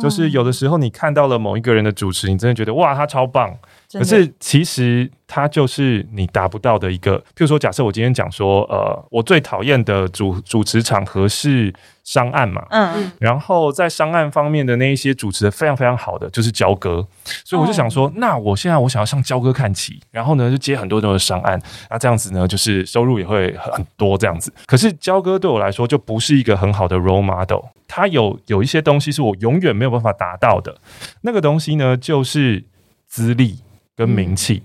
[0.00, 3.56] 就是有的时候你看到了某一个人的主持，你真的觉得哇，他超棒。
[3.92, 7.18] 可是其实它就是你达不到的一个。
[7.18, 11.72] 譬如说，假设我今天讲说，呃，我最讨厌的主主持场合是
[12.04, 17.04] 商案嘛，嗯嗯，然后在商案方面的那一些主持的非常非常好的就是焦哥，
[17.44, 24.52] 所以我就想说，那我现在我想要向焦哥看齐，然后呢就接很多很多的商案，那这样子呢就是收入也会很多这样子。
[24.66, 30.78] 可是焦哥对我来说就不是一个很好的 role model，他有有一些东西是我永远没有办法达到的，
[31.22, 32.64] 那个东西呢就是
[33.08, 33.58] 资历。
[34.00, 34.62] 跟名气，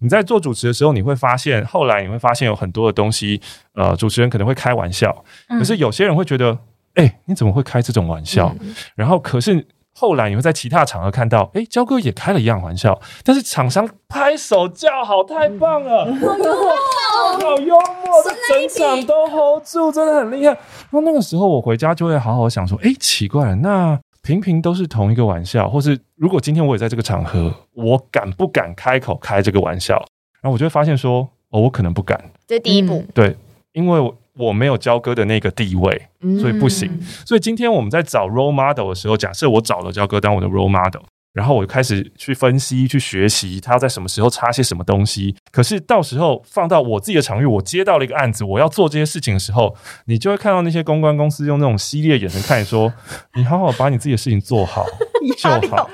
[0.00, 3.40] 你在做主持的时候，你会发现，后来你会发现有很多的东西，
[3.72, 6.52] 呃，主持人可能会开玩笑，可是有些人会觉得，
[6.96, 8.54] 哎、欸，你怎么会开这种玩笑？
[8.94, 20.52] 然后，可是后来你会在其他场合看到，哎、欸，焦哥也开了一样玩笑，但是厂商拍手叫好，太棒了，好幽默，好幽默，这整场都 hold 住，真的很厉害。
[20.52, 23.98] 然后那个时候，我回家就会好好想说，哎、欸，奇怪了，那。
[24.26, 29.94] 平平都是同一个玩笑，或是如果今天我也在这个场合，我敢不敢开口开这个玩笑？
[30.42, 32.32] 然后我就会发现说，哦，我可能不敢。
[32.44, 33.36] 这第一步，对，
[33.72, 36.08] 因为我没有焦哥的那个地位，
[36.40, 36.90] 所以不行。
[37.24, 41.02] 所以今天我们在找 role model 的时候，假设我找了焦哥当我的 role model。
[41.36, 45.36] 然后我就开始去分析、去学习，他要在什么时候插些什么东西。
[45.52, 52.90] 可是到时候放到我自己的场域，我接到了一个案子，我要做这些事情的时候，你就会看到那些公关公司用那种犀利的眼神看你说
[53.36, 54.86] ：“你好好把你自己的事情做好
[55.36, 55.90] 就好，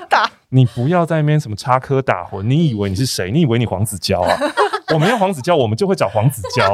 [0.47, 2.41] 你不要在那边什么插科打诨。
[2.41, 3.29] 你以为你是谁？
[3.29, 4.37] 你以为你黄子佼啊？
[4.93, 6.73] 我们要黄子佼，我们就会找黄子佼。”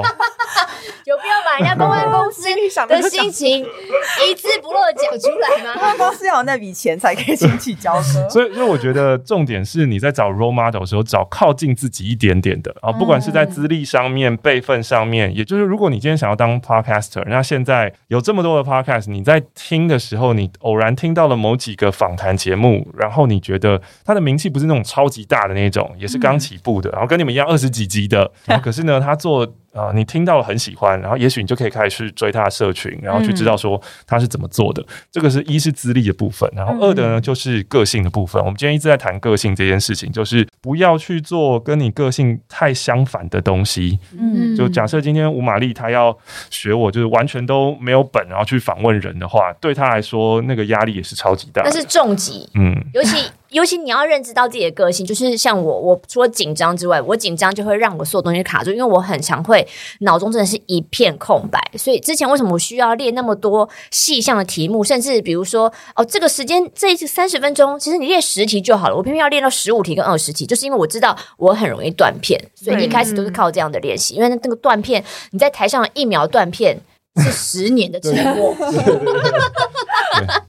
[1.50, 5.74] 把人家公关公司的心情一字不漏的讲出来吗？
[5.74, 8.02] 公关公司要有那笔钱才可以请起焦哥。
[8.30, 34.82] 所以，所以我觉得重点是你在找 role model 的时候，找靠近自己一点点的啊，不管是在资历上面、辈分上面，也就是如果你今天想要当 podcaster，那现在有这么多的 podcast，你在听的时候，你偶然听到了某几个访谈节目，然后你觉得他的名气不是那种超级大的那种，也是刚起步的，然后跟你们一样二十几集的，然后 可是呢，他做呃，你听到了很喜欢，然后也许你就可以开始去追他的社群，然后去知道说他是怎么做的。
[34.82, 38.42] 嗯、这个是一是资历的部分，然后二的呢就是个性的部分。
[38.42, 44.00] 嗯、我们今天一直在谈个性这件事情，就是不要去做跟你个性太相反的东西。
[44.18, 46.18] 嗯，就假设今天吴玛丽她要
[46.50, 51.62] 学我，就是完全都没有本，然后去访问人的话，对她来说那个压力也是超级大。
[51.64, 53.18] 那是重疾，嗯，尤其。
[53.52, 59.68] 尤其你要认知到自己的个性，就是像我，我除了紧张之外，我紧张就会让我所有东西卡住，因为我很常会
[60.02, 61.60] 脑中真的是一片空白。
[61.78, 76.80] 所以之前为什么我需要列那么多细项的题目，甚至比如说哦，这个时间这一次三十分钟，其实你列十题就好了，我偏偏要练到十五题跟二十题，就是因为我知道我很容易断片，所以一开始都是靠这样的练习，因为那个断片，你在台上一秒断片。
[77.20, 78.56] 是十年的沉默，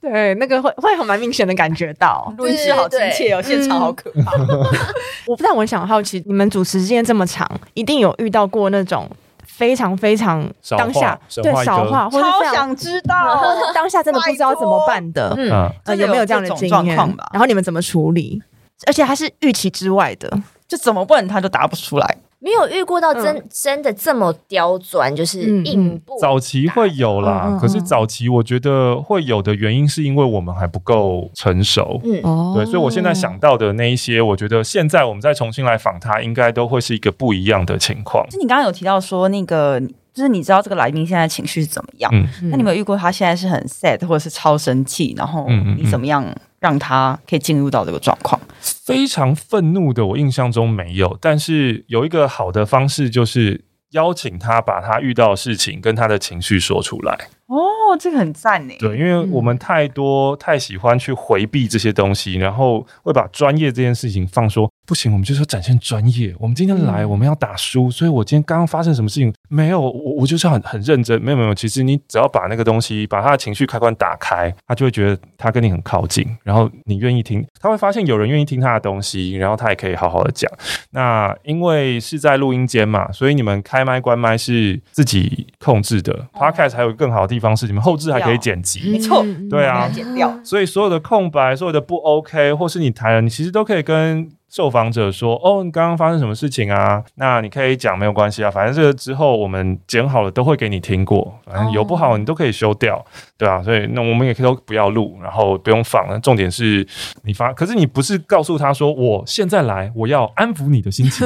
[0.01, 4.31] 对，那个会会很蛮明显的感觉到，录音室好亲切哦，现场好可怕。
[5.27, 9.09] 我不但我想好奇，你们主持时间这么长，一定有遇到过那种
[9.45, 13.43] 非常非常当下对少话，或者超想知道。
[13.73, 16.95] 当下真的不知道怎么办的，嗯，有没有这样的经验？
[16.95, 18.41] 然后你们怎么处理？
[18.87, 20.27] 而且还是预期之外的，
[20.67, 22.17] 就怎么问他就答不出来。
[22.43, 26.19] 没有遇过到真、嗯、真的这么刁钻，就是硬不、嗯。
[26.19, 32.01] 早期会有啦，嗯嗯嗯，可是早期我觉得会有的原因是因为我们还不够成熟。
[32.03, 38.27] 嗯，对，所以我现在想到的那一些，我觉得现在我们再重新来访他，应该都会是一个不一样的情况。
[38.29, 39.79] 就你刚刚有提到说，那个
[40.11, 42.11] 就是你知道这个来宾现在情绪是怎么样？
[42.11, 45.13] 嗯，那你有没有遇过他现在是很 sad 或者是超生气？
[45.15, 46.25] 然后你怎么样
[46.59, 48.41] 让他可以进入到这个状况？
[48.85, 57.15] 非常愤怒的，我印象中没有，但是有一个好的方式，就是邀请他把他遇到的事情跟他的情绪说出来。
[57.47, 58.73] 哦，这个很赞呢。
[58.79, 66.35] 对，因为我们太多太喜欢去回避这些东西，然后会把专业这件事情放说不行，我们就是要展现专业。
[66.39, 69.79] 我们今天来，我们要打书，所以我今天刚刚发生什么事情没有？
[69.79, 71.53] 我我就是很很认真，没有没有。
[71.53, 80.51] 其实你只要把那个东西，把他的情绪开关打开，他就会觉得他跟你很靠近，然后你愿意听，他会发现有人愿意听他的东西，然后他也可以好好的讲。
[80.91, 86.27] 那因为是在录音间嘛，所以你们开麦关麦是自己控制的。
[86.33, 87.55] Podcast 还有更好的地方。
[87.55, 90.33] 是，你们后置还可以剪辑，没错，对啊，剪掉。
[90.43, 101.33] 所以所有的空白，所有的不 OK，或是你谈了，你其实都可以跟受访者说：“哦，你刚刚发生什么事情啊？”那你可以讲，没有关系啊，反正这个之后我们剪好了都会给你听过。
[101.45, 103.01] 反正有不好，你都可以修掉，
[103.37, 103.63] 对啊。
[103.63, 106.05] 所以那我们也可以都不要录，然后不用放。
[106.09, 106.85] 那重点是
[107.23, 111.25] 你发，可是你不是告诉他说：“我现在来，我要安抚你的心情。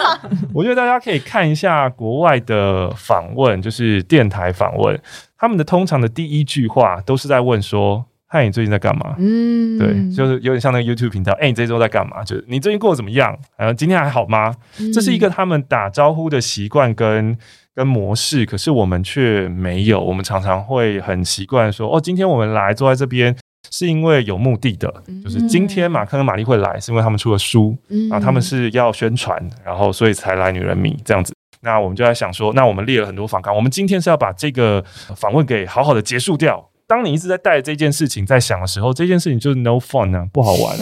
[0.53, 5.01] 我觉得大家可以看一下国外的访问，就是电台访问，
[5.37, 8.03] 他们的通常的第一句话都是在问说。
[8.35, 9.15] 嗨，你最近在干嘛？
[9.17, 11.31] 嗯，对，就是有点像那个 YouTube 频道。
[11.35, 12.21] 哎、欸，你这周在干嘛？
[12.21, 13.33] 就是你最近过得怎么样？
[13.55, 14.53] 然后今天还好吗？
[14.77, 17.37] 嗯、这是一个他们打招呼的习惯跟
[17.73, 20.01] 跟模式，可是我们却没有。
[20.01, 23.33] 我们常常会很习惯说：“哦，今天我们来坐在这边
[23.71, 31.33] 是因为有目的的，嗯、就是今天马克跟玛丽会来，是因为他们出了书，嗯、然后他们是要宣传，然后所以才来女人迷这样子。
[31.61, 34.83] 那我们就在想说，那我们列了很多访纲，我们今天是要把这个
[35.15, 40.77] 访问给好好的结束掉。”当你一直在带着这件事情在想的时候，这件事情就是 no fun 啊，不好玩。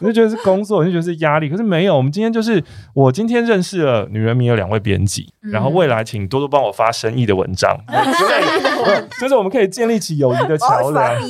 [0.00, 1.48] 你就觉得是工作，你就觉得是压力。
[1.48, 2.62] 可是没有，我们今天就是
[2.94, 7.76] 我今天认识了女人迷有两位编辑，嗯、然后未来请多多帮我发生意的文章
[9.20, 11.20] 就是我们可以建立起友谊的桥梁。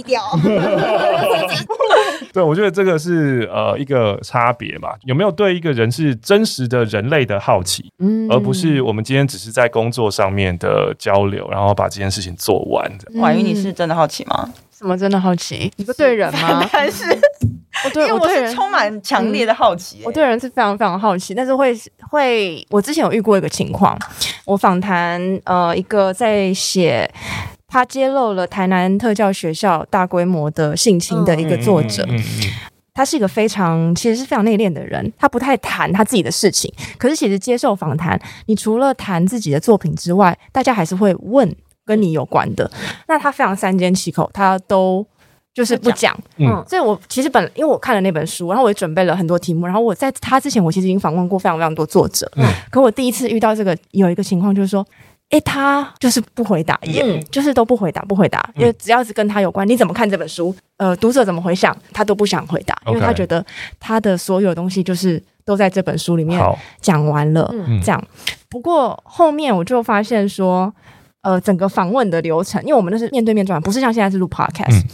[2.32, 4.90] 对，我觉得这个是呃一个差别嘛。
[5.02, 13.20] 有没有对一个人是真实的人类的好奇，嗯、而不是我们今天只是在工作上面的交流，然后把这件事情做完的。
[13.20, 14.52] 婉瑜，你是真的好奇吗？
[14.80, 15.70] 什么真的好奇？
[15.76, 16.66] 你说对人吗？
[16.72, 17.04] 还是。
[17.84, 21.74] 我对，因为我是充满强烈的好奇、欸嗯，我对人是非常非常好奇，但是会
[22.10, 23.96] 会，我之前有遇过一个情况，
[24.44, 27.08] 我访谈呃一个在写
[27.68, 32.50] 他揭露了台南特教学校大规模的性侵的一个作者，嗯嗯嗯嗯、
[32.92, 41.54] 他是一个非常其实是非常内敛的人，他不太谈他自己的事情，可是其实接受访谈，你除了谈自己的作品之外，大家还是会问
[41.90, 42.70] 跟你有关的，
[43.08, 45.04] 那他非常三缄其口，他都。
[45.52, 54.86] 就是不讲，嗯，所以我其实本因为我看了那本书，然后我也准备了很多题目，然后我在他之前，我其实已经访问过非常非常多作者，嗯，可我第一次遇到这个有一个情况，就是说，
[55.30, 60.54] 诶，他就是不回答，嗯，就是都不回答，不回答，因为只要是跟他有关，你怎么看这本书？
[60.76, 63.44] 呃，读者怎么回想，他都不想回答，因为他觉得
[63.80, 66.40] 他的所有东西就是都在这本书里面
[66.80, 68.00] 讲完了，嗯，这样。
[68.48, 70.72] 不过后面我就发现说。
[71.22, 74.84] 呃，整个访问的流程，因为我们那是面对面转，不是像现在是录 podcast，、嗯、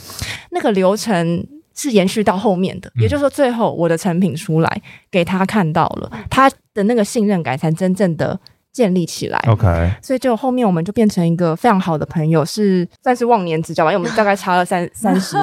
[0.51, 2.91] 那个流程是延续到后面的。
[2.97, 8.39] 嗯、也就是说，最后我的成品出来给他看到了，他的那个信任感才真正的
[8.77, 9.43] 建立起来。
[9.49, 15.35] OK，所以就后面我们就变成一个非常好的朋友，是算是忘年之交吧，因为我们大概差了三 三十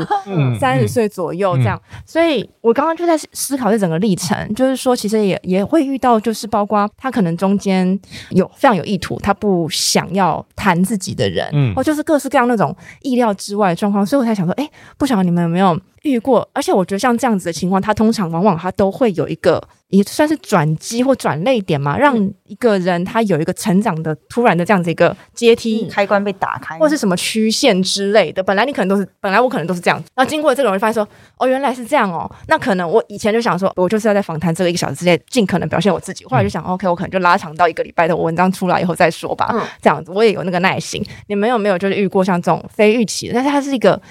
[0.60, 1.82] 三十岁左右这样。
[2.06, 8.00] 所以我刚刚就在思考这整个历程，就是说其实也也会遇到，就是包括他可能中间
[8.30, 16.48] 有非常有意图，他不想要谈自己的人，嗯，或就是各式各样那种意料之外的状况，所以我才想说，哎，不晓得你们有没有遇过？
[16.54, 19.62] 而且我觉得像这样子的情况，他通常往往他都会有一个。
[19.90, 28.42] 也算是转机或转泪点嘛，让一个人他有一个成长的突然的这样子一个阶梯开关被打开，或是什么曲线之类的。
[28.42, 32.28] 本来你可能都是，本来我可能都是这样，然后经过这个，我就发现说，哦，原来是这样哦。
[32.48, 36.26] 那可能我以前就想说，我就是要在访谈这个一个小时之内尽可能表现我自己。
[36.26, 39.54] 后来就想，OK，我可能就拉长到一个礼拜的文章出来以后再说吧。
[39.80, 41.06] 这样子我也有那个耐心。
[41.28, 43.36] 你们有没有就是遇过像这种非预期的？
[43.36, 44.02] 但是它是一个，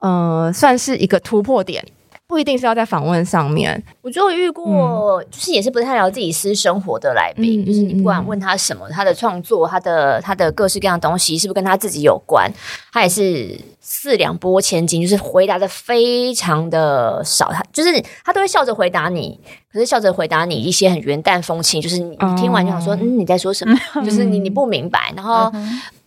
[0.00, 1.84] 呃，算是一个突破点。
[2.26, 12.48] 不一定是要在访问上面，我就遇过，就是也是不太聊自己私生活的来宾，嗯、就是你不管问他什么，他的创作，他的他的各式各样的东西，是不是跟他自己有关，
[12.92, 19.40] 他也是四两拨千斤，就是回答的非常的少，他就是他都会笑着回答你，
[19.72, 23.76] 可是笑着回答你一些很云淡风轻，就是你你听完就想说，嗯，你在说什么？
[24.06, 25.50] 就是你你不明白，然后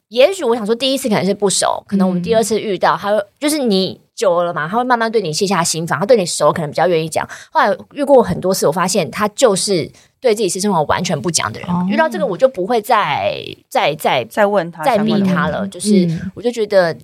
[0.07, 3.99] 也许我想说，第一次可能是不熟，可能我们第二次遇到，他就是你。
[4.15, 5.99] 久了嘛，他会慢慢对你卸下心防。
[5.99, 7.27] 他对你熟，可能比较愿意讲。
[7.51, 9.89] 后来遇过很多次，我发现他就是
[10.19, 11.69] 对自己私生活完全不讲的人。
[11.69, 15.67] 哦、遇到这个，我就不会再再再再问他、再逼他了。
[15.67, 16.95] 就是，我就觉得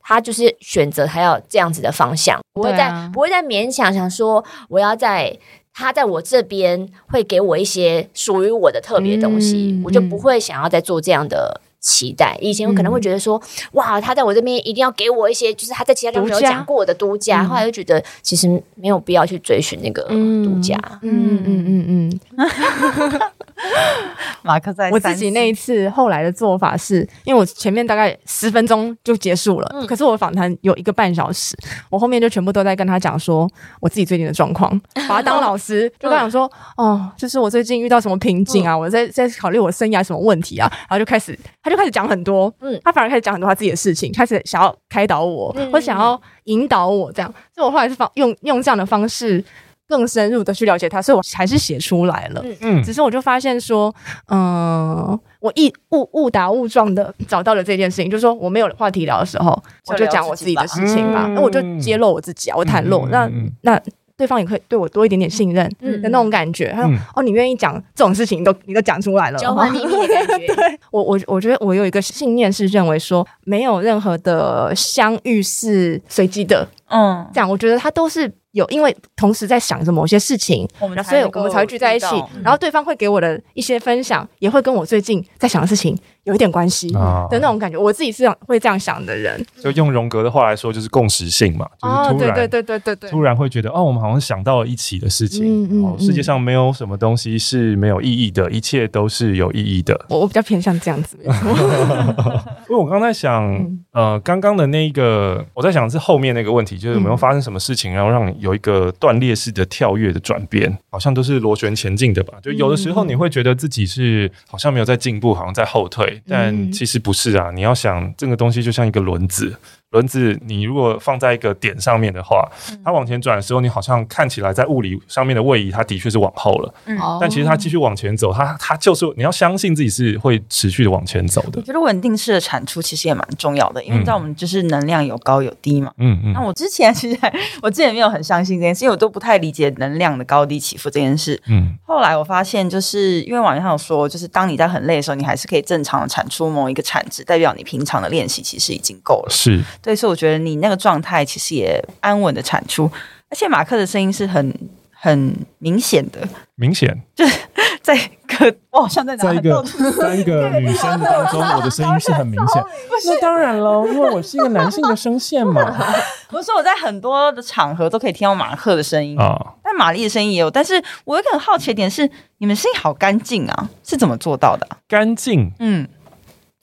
[0.00, 5.36] 他就是选择他要这样子的方向，不会再、啊、不会再勉强想说我要在
[5.72, 11.60] 他在我这边会给我一些属于我的特别东西，嗯、我就不会想要再做这样的。
[11.80, 17.38] 期待以前我可能会觉得说，嗯、哇，他在我这边一定要给我一些，就是他在其他地方没有讲过的独家。
[17.38, 20.02] 独家后来就觉得其实没有必要去追寻那个
[20.44, 20.76] 独家。
[21.02, 23.20] 嗯嗯嗯嗯。
[24.42, 31.56] 马克在我自己那一次后来的做法是，因为我前面大概十分钟就结束了，嗯、可是我访谈有一个半小时，
[31.90, 33.48] 我后面就全部都在跟他讲说
[33.80, 41.38] 我自己最近的状况，把他当老师， 就跟他讲说，哦，就是我最近遇到什么瓶颈啊，我在在考虑我生涯什么问题啊，然后就开始。
[41.62, 47.30] 他就开始讲很多，嗯，他反而开始讲很多他自己的事情，开始想要开导我，嗯、或想要引导我，这样。
[47.54, 49.44] 所以我后来是方用用这样的方式
[49.88, 53.94] 更深入的去了解他，所以我还是写出来了，嗯嗯，只是我就发现说，
[54.28, 59.52] 嗯、呃，我一误误打误撞的找到了这件事情，就是说我没有话题聊的时候，
[59.84, 63.72] 就我就讲我自己的事情吧，那、嗯、我就揭露我自己啊，我袒露，那、嗯、那。
[63.72, 63.82] 那
[64.18, 66.72] 对方也可以对我多一点点信任的那种感觉。
[66.74, 70.46] 他说：“哦，你愿意讲这种事情，都你都讲出来了，交换秘密的感觉。
[70.56, 76.66] ”对，我我我觉得我有一个信念是认为说，没有任何的相遇是随机的。
[76.88, 78.32] 嗯，这样我觉得他都是。
[78.52, 82.06] 有，因为同时在想着某些事情，我们所以我们才会聚在一起。
[82.42, 87.78] 然后对方会给我的一些分享，也会跟我最近在想的事情有一点关系的那种感觉。
[87.78, 89.44] 我自己是会这样想的人。
[89.62, 95.66] 就用荣格的话来说，就是共识性嘛，就是突然，对对对对对，突然会觉得哦，我们好像想到了一起的事情。
[95.68, 100.06] 嗯嗯，世界上没有什么东西是没有意义的，一切都是有意义的。
[100.08, 103.44] 我我比较偏向这样子， 因为我刚才想，
[103.92, 108.48] 呃，刚刚的那一个，我在想是后面那个问题，就是有没有发生什么事情，然后让你有。
[108.48, 112.38] 有一个断裂式的跳跃的转变，好像都是螺旋前进的吧？
[112.42, 117.50] 就有的时候你会觉得自己是好像没有在进步，好像在后退，但其实不是啊！
[117.54, 119.54] 你要想这个东西就像一个轮子。
[119.90, 122.46] 轮子，你如果放在一个点上面的话，
[122.84, 126.74] 它往前转的时候，你好像看起来在物理上面的位移，它的确是往后了。
[126.84, 131.52] 嗯，但其实它继续往前走，它它就是你要相信自己是会持续的往前走的。
[131.56, 135.90] 我觉得稳定式的产出其实也蛮重要的，因为在我们就是能量有高有低嘛。
[135.96, 136.32] 嗯嗯。
[136.34, 137.18] 那我之前其实
[137.62, 141.40] 我之前没有很相信这件事，因为我都不太理解能量的高低起伏这件事。
[141.46, 141.78] 嗯。
[141.86, 149.30] 后来我发现，就是因为网上有说，就是当你在很累的时候，你还是可以正常的产出某一个产值，代表你平常的练习其实已经够了。
[149.30, 149.64] 是。
[149.80, 152.90] 对，所以我觉得你那个状态其实也安稳的产出，
[153.30, 154.54] 而且马克的声音是很
[154.90, 156.20] 很明显的，
[156.56, 157.38] 明显就是
[157.80, 162.62] 在个哦，像在哪在一个三个女生的当中，我的声音是很明显。
[163.06, 165.62] 那当然了，因为我是一个男性的声线嘛。
[166.28, 170.50] 不是我在很多的场合都可以听到马克的声音啊，但玛丽的声音也有。
[170.50, 174.68] 但是我有个很好奇的点是，你们声音好干净啊，是怎么做到的？
[174.86, 175.88] 干净，嗯。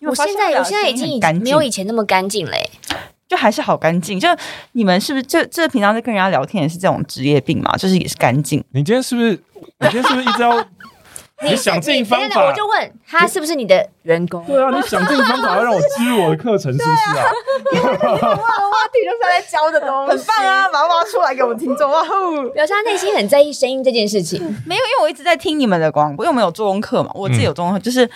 [0.01, 2.70] 我现在我现在已经没有以前那么干净嘞，
[3.28, 4.19] 就还是好干净。
[4.19, 4.28] 就
[4.73, 7.76] 你们是不是这这平常在跟人家聊天也是这种职业病嘛？
[7.78, 8.63] 就是也是干净。
[8.71, 9.32] 你今天是不是？
[9.32, 10.51] 你今天是不是一直要
[11.43, 14.43] 你想尽方法，我就问他是不是你的员工？
[14.45, 17.25] 对啊，你想尽方法要让我植入我的课程，是不是啊？
[17.73, 20.69] 因为我的话题就是他在教的东西，很棒啊！
[20.69, 22.01] 把它挖出来给我们听众啊！
[22.53, 24.39] 表示他内心很在意声音这件事情。
[24.65, 28.09] 没有，因为我一直在听你们的广播，因为我们有做功课嘛，我自己有做功课，就是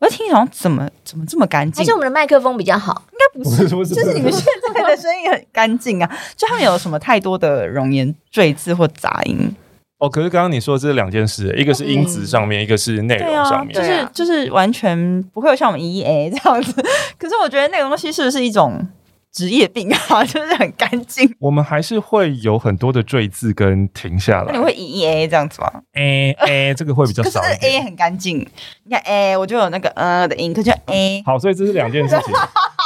[0.00, 1.80] 我在听，好像怎么怎么这么干净？
[1.80, 3.04] 还是我们的麦克风比较好？
[3.12, 4.44] 应该不是，就是你们现
[4.74, 6.10] 在的声音很干净啊！
[6.36, 9.54] 就他们有什么太多的容颜赘字或杂音？
[9.98, 16.72] 哦，可是刚刚你说的这是两件事，一个是音质上面，一个是内容上面，就是就是完全不会有像我们 EA 这样子。
[17.18, 18.86] 可是我觉得那个东西是不是一种
[19.32, 20.22] 职业病啊？
[20.26, 21.32] 就是很干净。
[21.38, 24.52] 我们还是会有很多的赘字跟停下来。
[24.52, 27.40] 那你会 EA 这样子吗？？A A，这个会比较少。
[27.40, 28.38] 可是 A 很干净。
[28.82, 31.22] 你看，A，我就有那个呃的音，可是 A。
[31.24, 32.34] 好，所以这是两件事情。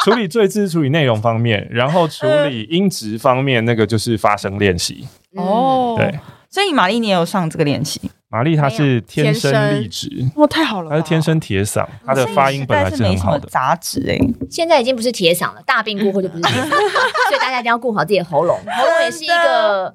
[0.05, 5.09] 处理赘字，处理内容方面，然后处理音质方面，那个就是发声练习。
[5.35, 6.19] 哦，对。
[6.51, 8.01] 所以玛丽，你也有上这个练习？
[8.31, 10.91] 玛丽她是天生丽质，哇，太好了！
[10.91, 13.49] 她是天生铁嗓，她的发音本来是很好的。
[13.49, 14.19] 杂质哎，
[14.51, 18.59] 现在已经不是铁嗓了，大病过后就不是铁嗓， 所以大家一定要顾好自己的喉咙。
[18.77, 19.95] 喉咙也是一个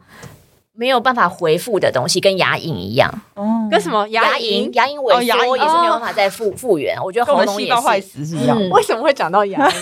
[0.75, 3.09] 没有办法回复的东西，跟牙龈一样。
[3.35, 4.71] 哦，跟什么牙龈？
[4.73, 6.97] 牙龈萎缩也是没有办法再复复原。
[7.03, 8.57] 我觉得喉咙也是坏死是一样。
[8.69, 9.73] 为什么会讲到牙龈？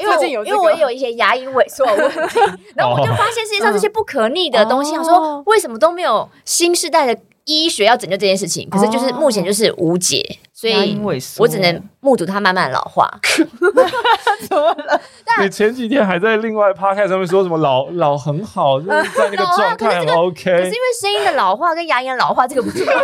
[0.00, 2.40] 因为因为我也有一些牙龈萎缩的问题，
[2.74, 8.68] 然后我就发现世界上这些不可逆的东西，想说为什么都没有新时代的医学要拯救这件事情？
[8.68, 10.98] 可是就是目前就是无解，所以
[11.38, 13.08] 我只能目睹它慢慢老化。
[14.48, 15.00] 怎么了？
[15.40, 20.44] 你前几天还在另外 podcast 上面说什么老老很好， 就是在那个状态很 OK。
[20.44, 22.94] 可是因为声音的老化跟牙龈老化这个不对，这个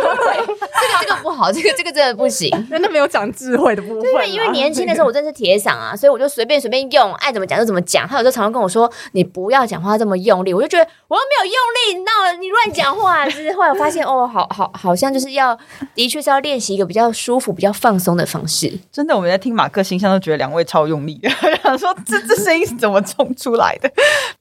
[1.01, 2.49] 这个不好，这个这个真的不行。
[2.69, 4.01] 那没有长智慧的部分。
[4.01, 8.07] 对，因为年轻的时候我真是铁嗓啊，所以我就随便随便用，爱怎么讲就怎么讲。
[8.07, 13.25] 他有时候常常跟我说：“你不要讲话这么用力。”我就觉得我又没有用力，闹了你乱讲话。
[13.25, 15.57] 就是后来我发现，哦，好好好像就是要，
[15.95, 18.79] 的确是要练习一个比较舒服、比较放松的方式。
[18.91, 21.19] 真的，我们在听马克信箱都觉得两位超用力，
[21.63, 23.91] 想说这这声音是怎么冲出来的？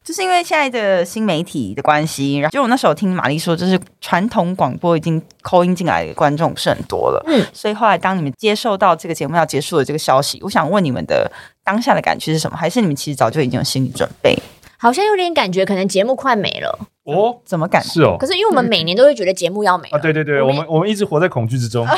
[0.05, 11.31] 就是因为现在的新媒体的关系，然后就我那时候听玛丽说，就是传统广播已经 call in 进来的观众不是很多了，嗯，所以后来当你们接受到这个节目要结束的这个消息，我想问你们的
[11.65, 12.57] 当下的感觉是什么？
[12.57, 14.39] 还是你们其实早就已经有心理准备？
[14.79, 17.37] 好像有点感觉，可能节目快没了哦？
[17.45, 18.17] 怎么感是哦？
[18.21, 21.87] 可是因为我们每年都会觉得节目要没了啊，对对对，我们我们一直活在恐惧之中。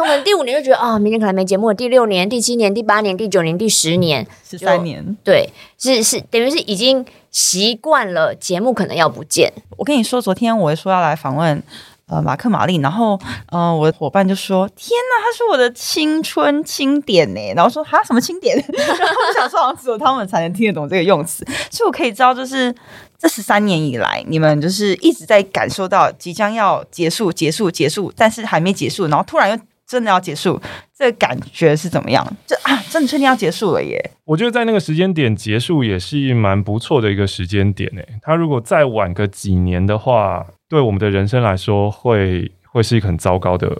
[0.00, 1.74] 我们从可能第五年就觉得啊，明年可能没节目了。
[1.74, 9.52] 第六年、第七年、第八年、第九年、第十年、十三年，对，是是，等于是已经习惯了节目可能要不见。
[9.76, 11.62] 我跟你说，昨天我说要来访问
[12.08, 13.18] 呃马克玛丽，然后
[13.50, 21.46] 呃我的伙伴就说：“天哪，他是我的青春清点呢。”然后说：“哈，什么清点？” 然后我想说，好像只有他们才能听得懂这个用词。
[21.70, 22.74] 所以我可以知道，就是
[23.18, 29.58] 这十三年以来，你们就是一直在感受到即将要结束、结束、结束，但是还没结束，然后突然又。
[29.86, 30.60] 真的要结束，
[30.96, 32.26] 这个感觉是怎么样？
[32.44, 34.10] 这啊，真的确定要结束了耶！
[34.24, 38.06] 我觉得在那个时间点结束也是蛮不错的一个时间点诶。
[38.20, 43.70] 他如果再晚个几年的话，对我们的人生来说会会是一个很糟糕的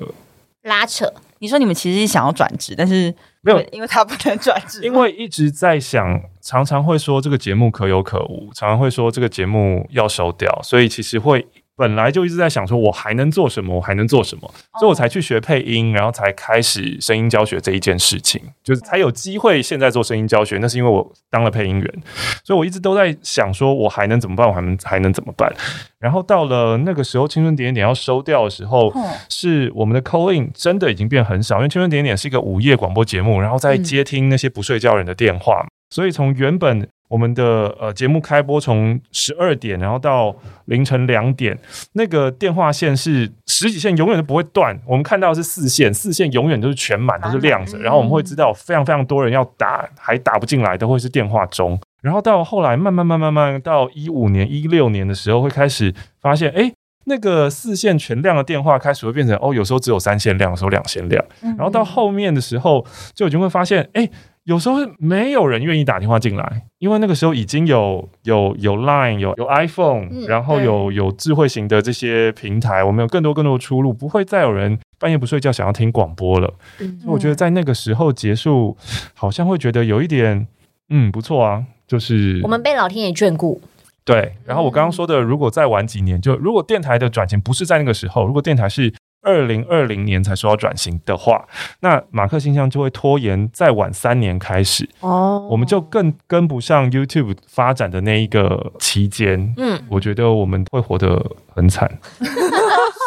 [0.63, 1.13] 拉扯。
[1.41, 11.47] 你说你们其实想要转职，但是没有，因为他不能转职，因为一直在想，常常会说这个节目可有可无，常常会说这个节目要收掉，所以其实会。
[11.77, 13.77] 本来就一直在想说，我还能做什么？
[13.77, 14.51] 我还能做什么？
[14.81, 20.57] 所以我才去学配音，然后才开始声音教学这一件事情，就是才有机会现在做声音教学。
[20.59, 21.95] 那是因为我当了配音员，
[22.43, 24.49] 所以我一直都在想说，我还能怎么办？
[24.49, 25.53] 我还能还能怎么办？
[25.99, 28.91] 然后到了那个时候，青春点点点要收掉的时候，
[29.29, 36.89] 是我们的 call in 真的已经变很少，因为青春点点点是一个午夜广播节目，然后在接听那些不睡觉人的电话，所以从原本。
[37.09, 40.35] 我们的呃节目开播从十二点，然后到
[40.65, 41.57] 凌晨两点，
[41.93, 44.77] 那个电话线是十几线，永远都不会断。
[44.85, 47.79] 我们看到是四线，四线永远都是全满，都是亮着。
[47.79, 51.79] 然后我们会知道非常非常多人要打，还打不进来都会是电话中。
[52.03, 56.73] 然后到后来慢慢慢慢慢到一五年、一六年的时候，会开始发现，哎，
[57.05, 61.25] 那个四线全亮的电话开始会变成哦，有时候只有三线亮，有时候两线亮。
[61.41, 62.85] 然后到后面的时候，
[63.15, 64.11] 就已经会发现，哎。
[64.47, 76.55] 有时候没有人愿意打电话进来，因为那个时候已经有有有 Line 有有 iPhone，嗯，然后有有智慧型的这些平台，我们有更多更多的出路，不会再有人半夜不睡觉想要听广播了。
[76.79, 78.77] 嗯，所以我觉得在那个时候结束，
[79.15, 80.47] 好像会觉得有一点
[80.91, 83.61] 嗯不错啊，就是我们被老天爷眷顾。
[84.05, 88.95] 对，然后我刚刚说的，如果再晚几年，就如果电台的转型不是在那个时候，如果电台是。
[89.27, 91.45] 二零二零年才说要转型的话，
[91.81, 99.53] 那马克信箱就会拖延再晚三年开始哦，我们就更跟不上 YouTube 发展的那一个期间。
[99.57, 101.21] 嗯，我觉得我们会活得
[101.55, 101.91] 很惨。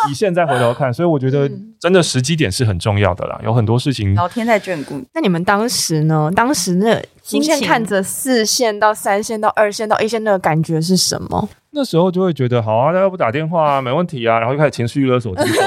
[0.09, 1.49] 以现在回头看，所以我觉得
[1.79, 3.39] 真的时机点是很重要的啦。
[3.43, 5.01] 有很多事情，老天在眷顾。
[5.13, 6.31] 那你们当时呢？
[6.35, 11.49] 当时那今天看着四线到三线到二线到一线那个感觉是什么？
[11.71, 15.59] 那时候就会觉得好啊，大家不打电话啊，没问题啊，然后就开始情绪勒索自己。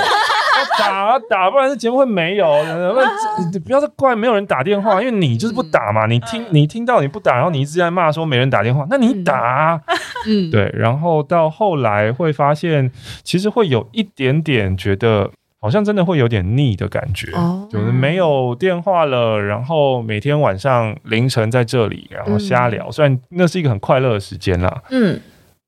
[0.89, 2.47] 打啊打，不然这节目会没有。
[3.53, 6.07] 不，不要再怪没有人打电话，因为你就是不打嘛。
[6.07, 9.81] 你听你听到你不打，然后你一直在骂说没人打电话，那你打啊。
[10.27, 10.71] 嗯，对。
[10.75, 12.91] 然后到后来会发现，
[13.23, 15.31] 其实会有一点点觉得，
[15.61, 17.31] 好像真的会有点腻的感觉。
[17.33, 22.91] 哦，就是没有电话了，然后每天晚上凌晨在这里，然后瞎聊。
[22.91, 24.83] 虽然那是一个很快乐的时间啦。
[24.91, 25.21] 嗯。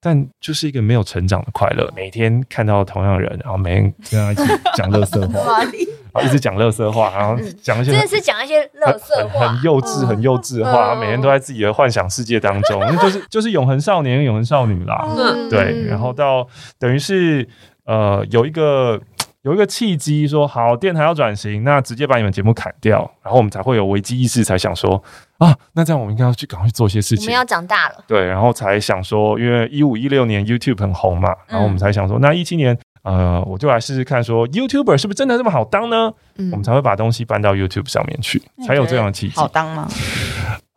[0.05, 5.63] 但就是一个没有成长的快乐，每天看到同样的人，然后每天 跟他一起讲乐色话，
[6.13, 15.09] 然后一直讲乐色话，然后讲一些真的是讲一些乐色话，很幼稚、很幼稚的话，然后每天都在自己的幻想世界当中，那就是就是永恒少年、永恒少女啦。
[15.49, 16.47] 对，然后到
[16.79, 17.49] 等于是
[17.87, 19.01] 呃有一个
[19.45, 25.03] 有一个契机，说好电台要转型，那直接把你们节目砍掉，然后我们才会有危机意识，才想说。
[25.37, 27.25] 啊，那这样我们应该要去赶快去做些事情。
[27.25, 36.11] 我们要长大了，对，然后才想说，因为一五一六年 YouTube 很红嘛，然后我们才想说，那一七年，呃，我就来试试看，说 YouTuber 是不是真的这么好当呢？
[36.37, 39.37] 嗯，我们才会把东西搬到 YouTube 上面去，才有这样的契机。
[39.37, 39.87] 好当吗？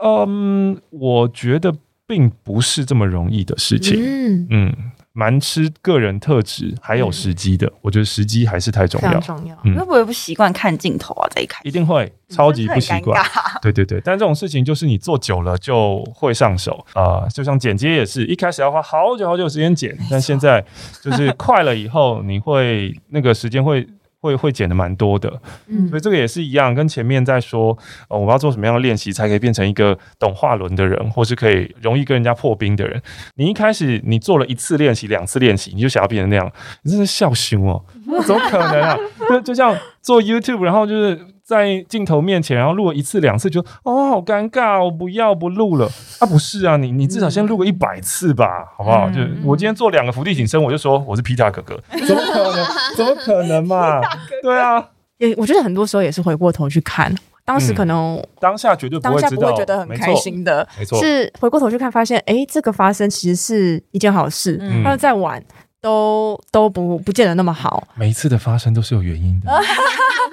[0.04, 1.74] 嗯，我觉得
[2.06, 3.98] 并不是这么容易的事情。
[3.98, 4.87] 嗯嗯。
[5.18, 7.66] 蛮吃个人特质，还有时机的。
[7.66, 9.20] 嗯、我觉得时机还是太重要。
[9.20, 9.56] 重要。
[9.74, 11.28] 会不会不习惯看镜头啊？
[11.34, 13.20] 这一开始一定会 超级不习惯。
[13.60, 17.28] 对对对，但这种事情就是你做久了就会上手啊、呃。
[17.34, 20.64] 就像剪接也是一开始要花好久好久时间剪，但现在
[21.02, 23.88] 就是快了以后，你会那个时间会。
[24.20, 27.78] 会会减的蛮多的，嗯，所以这个也是一样，跟前面在说，
[28.10, 33.02] 呃，我们要做什么样的练习才可以变成一个懂画轮的人，或是可以容易跟人家破冰的人。
[33.36, 36.52] 你一开始你做了一次练习、两次练习，你就想要变成那样，
[36.84, 37.84] 你真是笑凶哦，
[38.26, 38.98] 怎么可能啊？
[39.30, 41.37] 就就像做 YouTube，然后就是。
[41.48, 45.90] 在镜头面前，然后录了一次两次就，就哦，好尴尬，我不要不录了
[46.20, 46.28] 啊！
[46.28, 49.10] 不是啊，你你至少先录个一百次吧，好不好？
[49.10, 52.68] 嗯、就我今天做两个伏地挺身，我就说我是皮塔哥哥，怎么可能？
[52.98, 54.02] 怎么可能嘛？
[54.44, 54.86] 对啊，
[55.20, 65.42] 也我觉得很多时候也是回过头去看，当时可能、嗯、当下绝对不会知道，当下不会觉得很开心的，没错，是回过头去看，发现哎，这个发生其实是一件好事，嗯，要再晚。
[65.82, 69.52] 都都不不见得那么好，每一次的发生都是有原因的。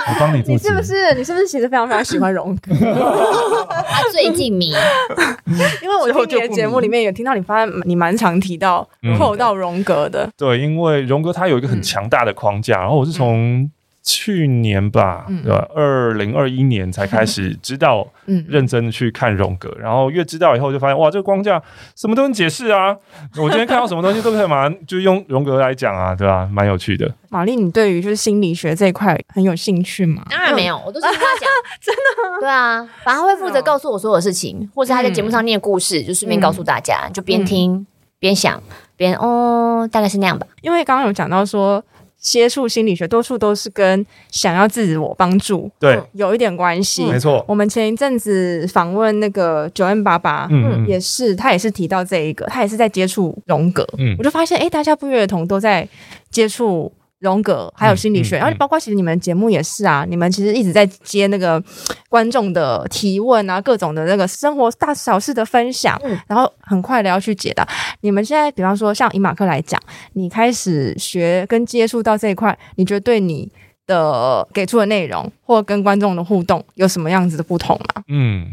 [0.07, 1.15] 我帮你做，你是不是？
[1.15, 2.75] 你是不是其实非常非常喜欢荣格？
[2.75, 4.67] 他最近迷，
[5.83, 8.87] 因为我听你的节目里面有听到你发现你蛮常提到
[9.19, 10.29] 扣到荣格的。
[10.37, 13.71] 对，因为荣格他有一个很强大的框架，然后我是从。
[14.05, 15.67] 去年吧，对吧？
[15.75, 18.07] 二零二一年才开始 知道，
[18.47, 21.61] 认真去看荣格，然后越知道以后就发现，哇，这个框架
[21.97, 22.95] 什么都能解释啊！
[23.39, 26.47] 我今天看到什么东西都可以马上就用荣格来讲啊，对吧？
[26.53, 27.11] 蛮有趣的。
[27.31, 30.23] 玛丽，你对于就是心理学这一块很有兴趣吗？
[30.29, 31.49] 当然没有，我都是听他讲，
[31.81, 32.41] 真的吗？
[32.41, 37.87] 对啊，反正他会负责告诉我所有事情，或者他在节目上念故事，就顺便告诉大家，就边听
[38.19, 38.63] 边想
[38.99, 40.47] 边哦，大概是那样吧。
[40.61, 41.83] 因为刚刚有讲到说。
[42.25, 47.05] 接触心理学，多数都是跟想要自我帮助，对，有一点关系。
[47.05, 55.87] 没错，我们前一阵子访问那个 Joanne 爸爸，嗯，也是，他也是提到这一个，他也是在接触荣格，嗯，我就发现，哎，大家不约而同都在
[56.31, 56.91] 接触。
[57.25, 61.61] 荣格还有心理学，嗯嗯、然后包括其实你们节目也是啊，你们其实一直在接那个
[62.11, 67.67] 观众的提问啊，各种的那个生活大小事的分享，嗯、然后很快的要去解答。
[68.03, 69.81] 你们现在比方说像以马克来讲，
[70.13, 73.51] 你开始学跟接触到这一块，你觉得对你
[73.87, 78.03] 的给出的内容或跟观众的互动有什么样子的不同吗？
[78.09, 78.49] 嗯，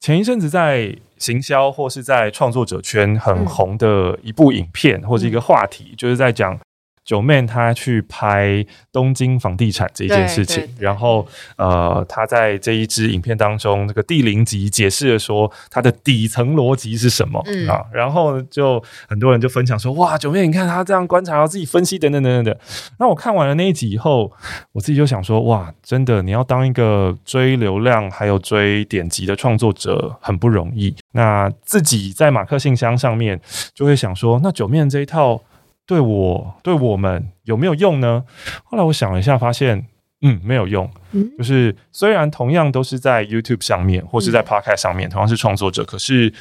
[0.00, 6.58] 前一阵子在行销或是在创作者圈很红的一部影片、嗯、或者一个话题，就是在讲。
[7.06, 11.26] Joeman 他去拍东京房地产这件事情，然后
[11.56, 22.60] 呃，他在这一支影片当中，这个第零集解释了说他的底层逻辑是什么、嗯、啊，然后就很多人就分享说，哇，Joeman 你看他这样观察，然后自己分析等等等等的。
[22.98, 24.32] 那我看完了那一集以后，
[24.72, 30.92] 我自己就想说，哇，真的，你要当一个追流量还有追点击的创作者很不容易。
[31.12, 33.40] 那自己在马克信箱上面
[33.72, 35.40] 就会想说，那 Joeman 这一套。
[35.86, 38.24] 对我对我们有没有用呢？
[38.64, 39.86] 后来我想了一下，发现
[40.22, 40.90] 嗯没有用。
[41.12, 46.32] 嗯，就是虽然同样都是在 YouTube 上面或是在 Podcast 上面，同样是创作者，可是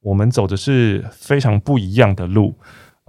[0.00, 2.54] 我们走的是非常不一样的路。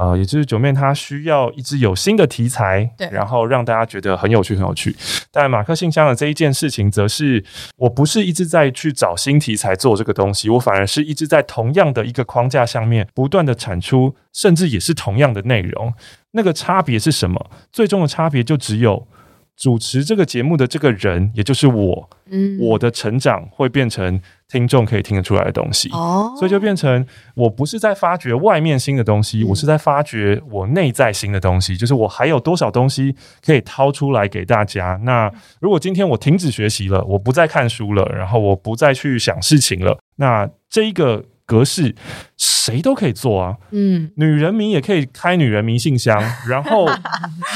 [0.02, 4.96] 呃，也就是九面它需要一直有新的题材，对，然后让大家觉得很有趣，很有趣。
[5.32, 7.46] 但马克信箱的这一件事情，则是
[7.78, 15.94] 我不是一直在去找新题材做这个东西，我反而是一直在同样的一个框架下面不断的产出，甚至也是同样的内容。
[16.32, 17.52] 那个差别是什么？
[17.72, 19.08] 最终的差别就只有。
[19.62, 27.06] 主持这个节目的这个人，也就是我，嗯，我的成长会变成听众可以听得出来的东西，哦，所以就变成
[27.36, 35.00] 我不是在发掘外面新的东西，嗯，我是在发掘我内在新的东西，就是我还有多少东西可以掏出来给大家。
[35.04, 41.24] 那如果今天我停止学习了，我不再看书了，然后我不再去想事情了，那这一个。
[41.52, 41.94] 格式
[42.38, 46.88] 谁都可以做啊，嗯，女人迷也可以开女人迷信箱， 然后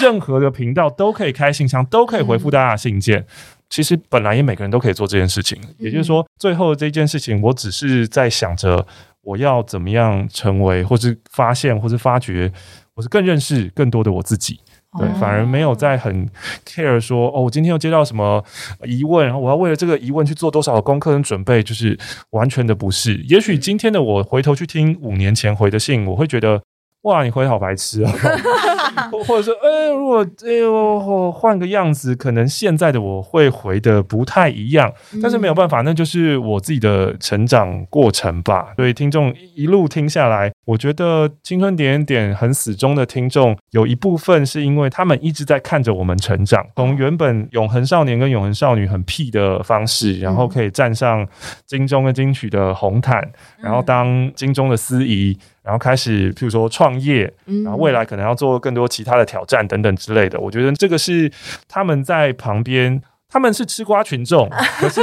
[0.02, 3.20] 任何的频道都可以开信箱，都可以回复大家的信件。
[3.20, 3.26] 嗯、
[3.70, 8.86] 其实本来也每个人都可以做这件事情，也就是说，最后这件事情，我只是在想着
[9.22, 12.52] 我要怎么样成为，或是发现，或是发掘，
[12.94, 14.60] 或是更认识更多的我自己。
[14.98, 16.30] 对，反而没有在很
[16.66, 18.44] care 说哦，我今天又接到什么
[18.84, 21.98] 疑问，然后我要为了这个疑问去做多少的功课跟准备，就是
[22.32, 23.16] 完全的不是。
[23.28, 26.62] 也许今天的我回头去听五年前回的信，我会觉得。
[27.02, 28.12] 哇，你回得好白痴啊！
[29.28, 34.92] 或者说，哎、欸，如果哎我换个样子，可能现在的我会回得不太一样。
[35.22, 38.74] 但是没有办法，那就是我自己的成长过程吧。
[38.76, 51.28] 所以听众一路听下来，我觉得青春点点很死忠的听众，有一部分是因为他们一直在看着我们成长，从原本永恒少年跟永恒少女很屁的方式，然后可以站上
[51.66, 53.32] 金钟跟金曲的红毯，
[53.62, 55.38] 然后当金钟的司仪。
[55.66, 57.24] 然后开始，譬如说创业，
[57.64, 60.40] 然后未来可能要做更多其他的挑战等等之类的。
[60.40, 61.30] 我觉得这个是
[61.68, 64.48] 他们在旁边，他们是吃瓜群众。
[64.80, 65.02] 可是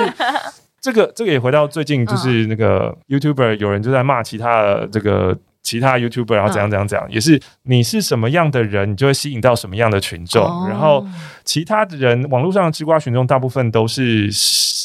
[0.81, 10.43] 这个这个也回到最近，就是那个 YouTuber 有人就在骂其他的这个其他 YouTuber，然后怎样怎样怎样，也是你是什么样的人，你就会吸引到什么样的群众。
[10.69, 11.05] 然后
[11.45, 14.31] 其他的人，网络上的吃瓜群众大部分都是。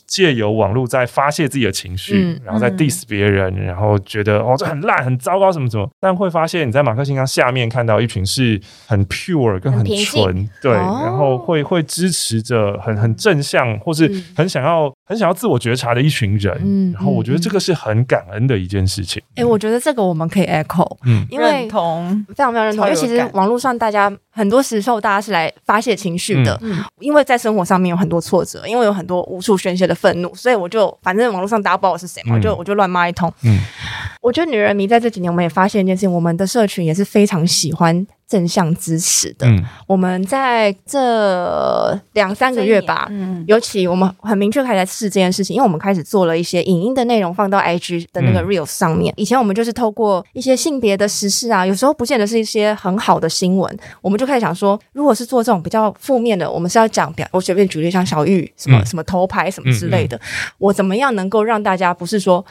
[0.08, 19.22] 借由网络在发泄自己的情绪，嗯、然后在 diss 别人，嗯、然后觉得哦这很烂很糟糕什么什么，但会发现你在马克信箱下面看到一群是很 pure 跟很纯，对，哦、然后会会支持着很很正向或是很想要、嗯、很想要自我觉察的一群人，嗯、然后我觉得这个是很感恩的一件事情。
[19.36, 22.26] 哎、嗯，我觉得这个我们可以 echo，嗯，因为认同。
[22.30, 29.98] 非常非常认同，因为其实网络上大家很多时候大家是来发泄情绪的，嗯，因为在生活上面有很多挫折，因为有很多无处宣泄的。
[29.98, 33.34] 愤怒，所以我就反正网络上大家不知道我是谁嘛，我就我就乱骂一通。
[33.44, 33.58] 嗯，
[34.22, 39.48] 我觉得女人迷在这几年，我们也发现一件事情，我们的社群也是非常喜欢正向支持的。
[39.48, 49.14] 嗯，我们在这两三个月吧，嗯，尤其我们很明确开始在试这件事情，因为我们开始做了一些影音的内容放到 IG 的那个 Reels 上面。
[49.16, 60.20] 以前我们就是透过一些性别的时事啊，有时候不见得是一些很好的新闻，我们就开始想说，如果是做这种比较负面的，我们是要讲表，我随便举例，像小玉什么什么头牌什么之类的，
[60.58, 62.46] 我怎么样能够让大家不是说。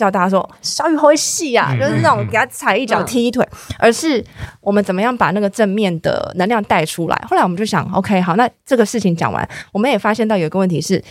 [0.00, 3.46] 叫大家说小雨会戏啊，就是那种给他踩一脚踢一腿，
[3.78, 4.24] 而是
[4.62, 7.24] 我们怎么样把那个正面的能量带出来。
[7.28, 11.02] 后来我们就想，OK，好，那这个事情讲完，我们也发现到有一个问题是，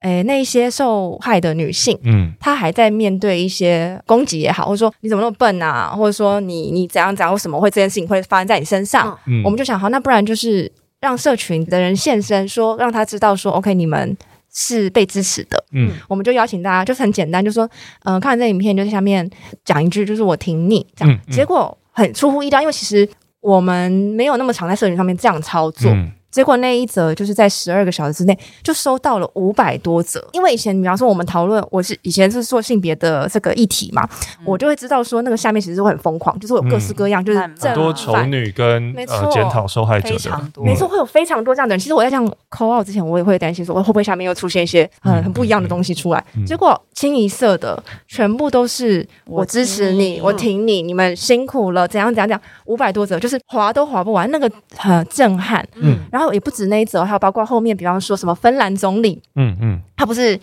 [0.00, 9.18] 诶，那一些受害的女性，嗯，她还在面对一些攻击也好，或者说你怎么那么笨啊，或者说你你怎样怎样，为什么会这件事情会发生在你身上？
[9.26, 10.70] 嗯，我们就想，好，那不然就是
[11.00, 14.14] 让社群的人现身，说让他知道说，OK，你们。
[14.58, 17.66] 是被支持的，嗯，我们就邀请大家，就是很简单，就说，
[18.04, 19.28] 嗯、呃，看完这影片，就在下面
[19.66, 21.14] 讲一句，就是我挺你，这样。
[21.14, 23.06] 嗯嗯、结果很出乎意料，因为其实
[23.40, 25.90] 我们没有那么常在社群上面这样操作。
[25.92, 34.06] 嗯结果那一则就是在十二个小时之内就收到了五百多则，因为以前比方说我们讨论，我是以前是做性别的这个议题嘛，
[34.40, 41.80] 嗯、我就会知道说那个下面其实是会很疯狂，就是会有各式各样，嗯、就是很多丑女跟没错呃检讨受害者的，没错，会有非常多这样的人。
[41.80, 46.22] 其实我在这样 call out 之前，我也会担心说会不会下面又出现一些很很不一样的东西出来。
[46.36, 55.66] 嗯、结果清一色的全部都是我支持你，我挺你，你们辛苦了，怎样怎样怎样，五百多则就是划都划不完，那个很震撼。
[55.76, 56.25] 嗯，然后。
[56.32, 60.38] 也不止那一则，还有包括后面，比方说什么芬兰总理，嗯嗯，他不是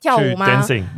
[0.00, 0.46] 跳舞吗？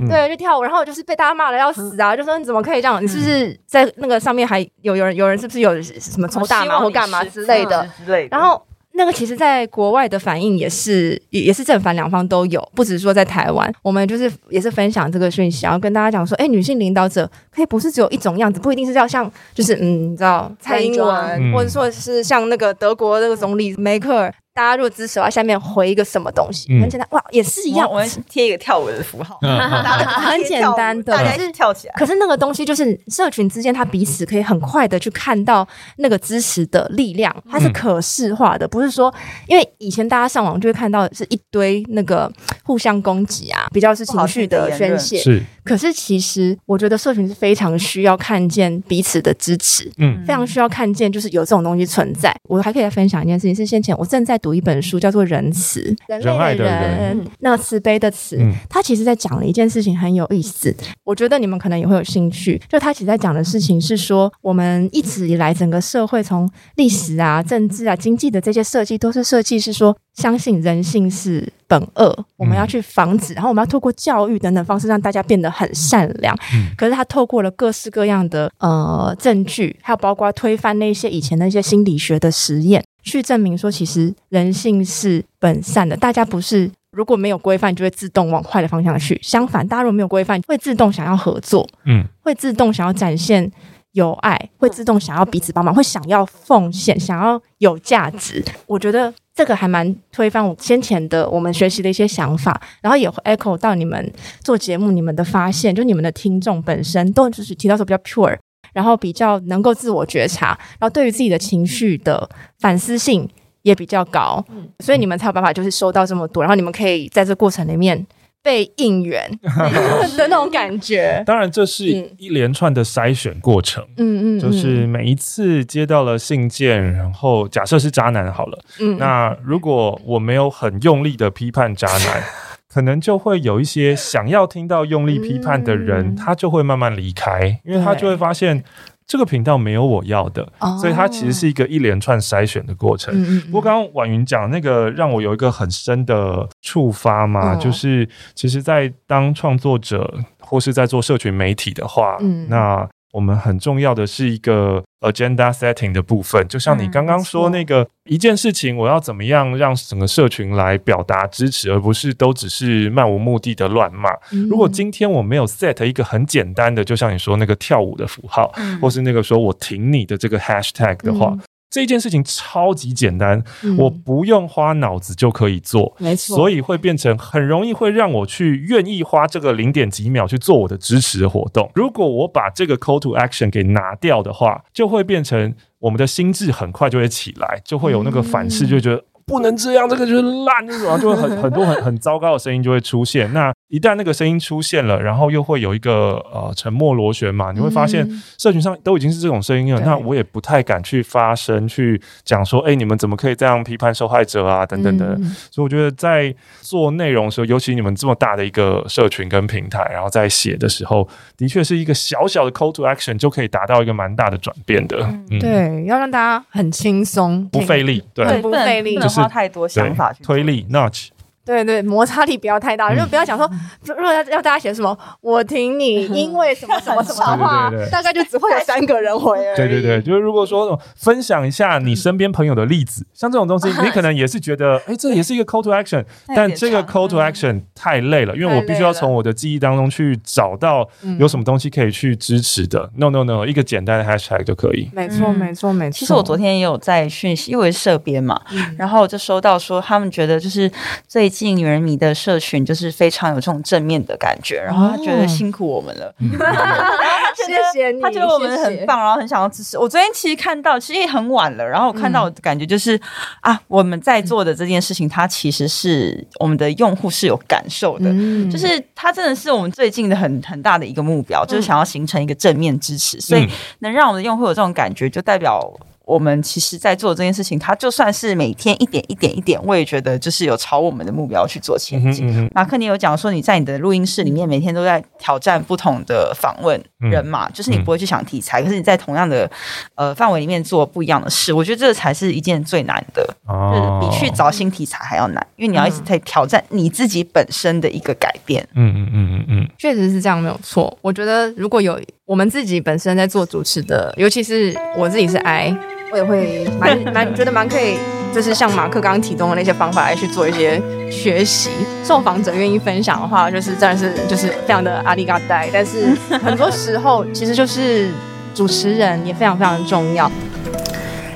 [0.00, 2.14] 嗯、对，就跳舞，然后就是被大家骂的要死啊！
[2.14, 3.02] 嗯、就说你怎么可以这样？
[3.02, 8.36] 你是不是在那个上面还有有人有人是不是有什么抽大麻或干嘛之类的之类的？
[8.36, 8.62] 然后。
[8.92, 24.34] 那个其实，在国外的反应也是，也也是正反两方都有，不只是说在台湾，我们就是也是分享这个讯息，然后跟大家讲说，哎，女性领导者可以不是只有一种样子，不一定是要像，就是嗯，你知道蔡英文，嗯、或者说是像那个德国那个总理梅克尔。
[24.60, 31.94] 大家如果支持的话，下面回一个什么东西，很简单哇，也是一样，我们贴一个跳舞的符号， 很简单的，大家跳起来。
[31.96, 39.12] 可是那个东西就是社群之间，他彼此可以很快的去看到那个支持的力量，它是可视化的，不是说
[39.46, 42.30] 因为以前大家上网就会看到是一堆那个
[42.62, 45.16] 互相攻击啊，比较是情绪的宣泄。
[45.16, 52.30] 是，可是其实我觉得社群是非常需要看见彼此的支持，嗯，非常需要看见就是有这种东西存在。
[52.46, 55.80] 我还可以再分享一件事情，是先前我正在读一本书，叫做《仁慈》，
[56.22, 58.38] 仁爱的人，那慈悲的慈，
[58.68, 60.74] 他其实在讲了一件事情很有意思，
[61.04, 62.60] 我觉得你们可能也会有兴趣。
[62.68, 76.36] 就他其实在讲的事情是说，我们一直以来整个社会从历史啊、政治啊、经济的这些设计，都是设计是说相信人性是本恶，我们要去防止，然后我们要透过教育等等方式让大家变得很善良。
[76.76, 85.96] 可是他透过了各式各样的呃证据，还有包括推翻那些以前的一些心理学的实验，去证明说其实人性是本善的。
[85.96, 86.70] 大家不是。
[86.92, 89.16] 如果没有规范，就会自动往坏的方向去。
[89.22, 93.48] 相反，大家如果没有规范，会自动想要合作，嗯，会自动想要展现
[93.92, 98.44] 友爱，会自动想要彼此帮忙，会想要奉献，想要有价值。
[98.66, 104.12] 我觉得这个还蛮推翻我先前的我们学习的一些想法，然后也会 echo 到你们
[104.42, 108.38] 做节目你们的发现，就你们的听众本身都就是提到说比较 pure，
[108.72, 112.28] 然后比较能够自我觉察，然后对于自己的情绪的
[112.58, 113.28] 反思性。
[113.62, 114.42] 也比较高，
[114.78, 118.06] 所以你们才有办法就是收到这么多，然后你们可以在这过程里面
[118.42, 121.22] 被应援的那种感觉。
[121.26, 121.86] 当然，这是
[122.18, 123.84] 一连串的筛选过程。
[123.96, 132.22] 嗯嗯，就是每一次接到了信件，然后假设是渣男好了，嗯，那如果我没有很用力的批判渣男，
[132.72, 138.64] 可能就会有一些想要听到用力批判的人，他就会慢慢离开，因为他就会发现。
[139.10, 143.12] 这个频道没有我要的，哦、所以它其实是一个一连串筛选的过程。
[143.12, 152.88] 嗯嗯、不过刚刚婉云讲那个让我有一个很深的触发嘛，哦、就是其实，在当创作者或是在做社群媒体的话，嗯、那。
[153.12, 164.10] 我们很重要的是一个 agenda setting 的部分，就像你刚刚说那个一件事情，我要怎么样让整个社群来表达支持，而不是都只是漫无目的的乱骂。
[164.48, 171.36] 如果今天我没有 set 一个很简单的，就像你说那个跳舞的符号，或是那个说我挺你的这个 hashtag 的话。
[171.70, 181.70] 这件事情超级简单，嗯、我不用花脑子就可以做，没错，所以会变成很容易会让我去愿意花这个零点几秒去做我的支持的活动。
[181.74, 188.96] 如果我把这个 call to action 给拿掉的话，就会变成我们的心智很快就会起来，就会有那个反噬，就觉得。
[188.96, 193.32] 嗯不能这样，这个就是烂，这种 就会很很多很很糟糕的声音就会出现。
[193.32, 198.04] 那一旦那个声音出现了，然后又会有一个呃沉默螺旋嘛，你会发现
[198.36, 199.80] 社群上都已经是这种声音了。
[199.80, 204.66] 嗯、那我也不太敢去发声，去讲说，哎，你们怎么可以这样批判受害者啊？
[204.66, 205.14] 等等的。
[205.20, 214.98] 嗯、所以我觉得在做内容的时候，尤其你们这么大的一个社群跟平台，然后在写的时候，的确是一个小小的 call to action 就可以达到一个蛮大的转变的。
[215.30, 219.19] 嗯，对，要让大家很轻松，不费力，对，对不费力，就是。
[219.28, 221.08] 太多想法去推力，notch。
[221.50, 223.50] 对对，摩擦力不要太大，就不要讲说，
[223.84, 229.36] 如果要要大家写什么，我挺你，因为什么什么什么 的话，大概就只会有三个人回。
[229.56, 236.04] 对对对，就是如果说分享一下你身边朋友的例子，像这种东西，你可能也是觉得，哎，这也是一个 call to action，
[236.36, 240.88] 但这个 call to action 太累了，因为我必须要从我的记忆当中去找到
[241.18, 242.88] 有什么东西可以去支持的。
[242.96, 244.88] No No No，一个简单的 hashtag 就可以。
[244.92, 245.98] 没错没错没错。
[245.98, 248.40] 其实我昨天也有在讯息，因为社编嘛，
[248.78, 250.70] 然后就收到说他们觉得就是
[251.08, 251.50] 最近。
[251.50, 256.14] 女人迷的社群就是非常有这种正面的感觉，然后他觉得辛苦我们了，
[257.44, 259.76] 谢谢你，他觉得我们很棒，然后很想要支持。
[259.76, 263.00] 我昨天其实看到，其实也很晚了，然后我看到我的感觉就是、嗯、
[263.40, 273.46] 啊，我们在做的这件事情，它其实是我们的用户是有感受的，嗯、就是它真的是我们最近的很很大的一个目标，就是想要形成一个正面支持，所以
[273.80, 275.68] 能让我们的用户有这种感觉，就代表。
[276.10, 282.26] 我们其实，在做这件事情，它就算是每天一点一点一点，我也觉得就是有朝我们的目标去做前进。
[282.26, 287.46] 嗯嗯、马克，你有讲说你在你的录音室里面每天都在挑战不同的访问人嘛？
[287.46, 289.48] 嗯、就是你不会去想题材，嗯、可是你在同样的
[289.94, 291.52] 呃范围里面做不一样的事。
[291.52, 298.66] 我觉得这才是一件最难的，哦、就是比去找新题材还要难，因为你要一直在挑战你自己本身的一个改变。
[298.74, 300.98] 嗯嗯嗯嗯嗯，确实是这样，没有错。
[301.02, 305.76] 我觉得如果有我们自己本身在做主持的，尤其是我自己是 I。
[306.12, 307.96] 我也会蛮蛮觉得蛮可以，
[308.34, 310.80] 就是像马克刚刚提供的那些方法来去做一些
[311.10, 311.70] 学习。
[312.04, 315.68] 受访者愿意分享的话，就是真的是就是非常的阿里嘎呆。
[315.72, 318.10] 但是很多时候，其实就是
[318.54, 320.30] 主持人也非常非常重要。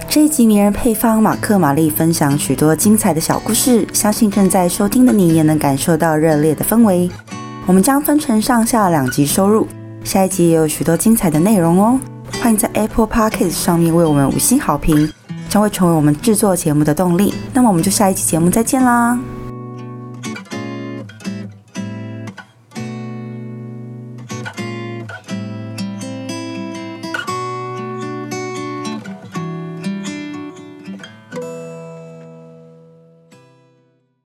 [0.09, 7.09] 这一集迷人配方，马克玛丽分享许多精彩的小故事，相信正在收听的你也能感受到热烈的氛围。
[7.67, 9.67] 我们将分成上下两集收入，
[10.05, 11.99] 下一集也有许多精彩的内容哦。
[12.43, 15.11] 欢迎在 Apple Podcast 上面为我们五星好评，
[15.49, 17.33] 将会成为我们制作节目的动力。
[17.55, 19.19] 那么我们就下一期节目再见啦！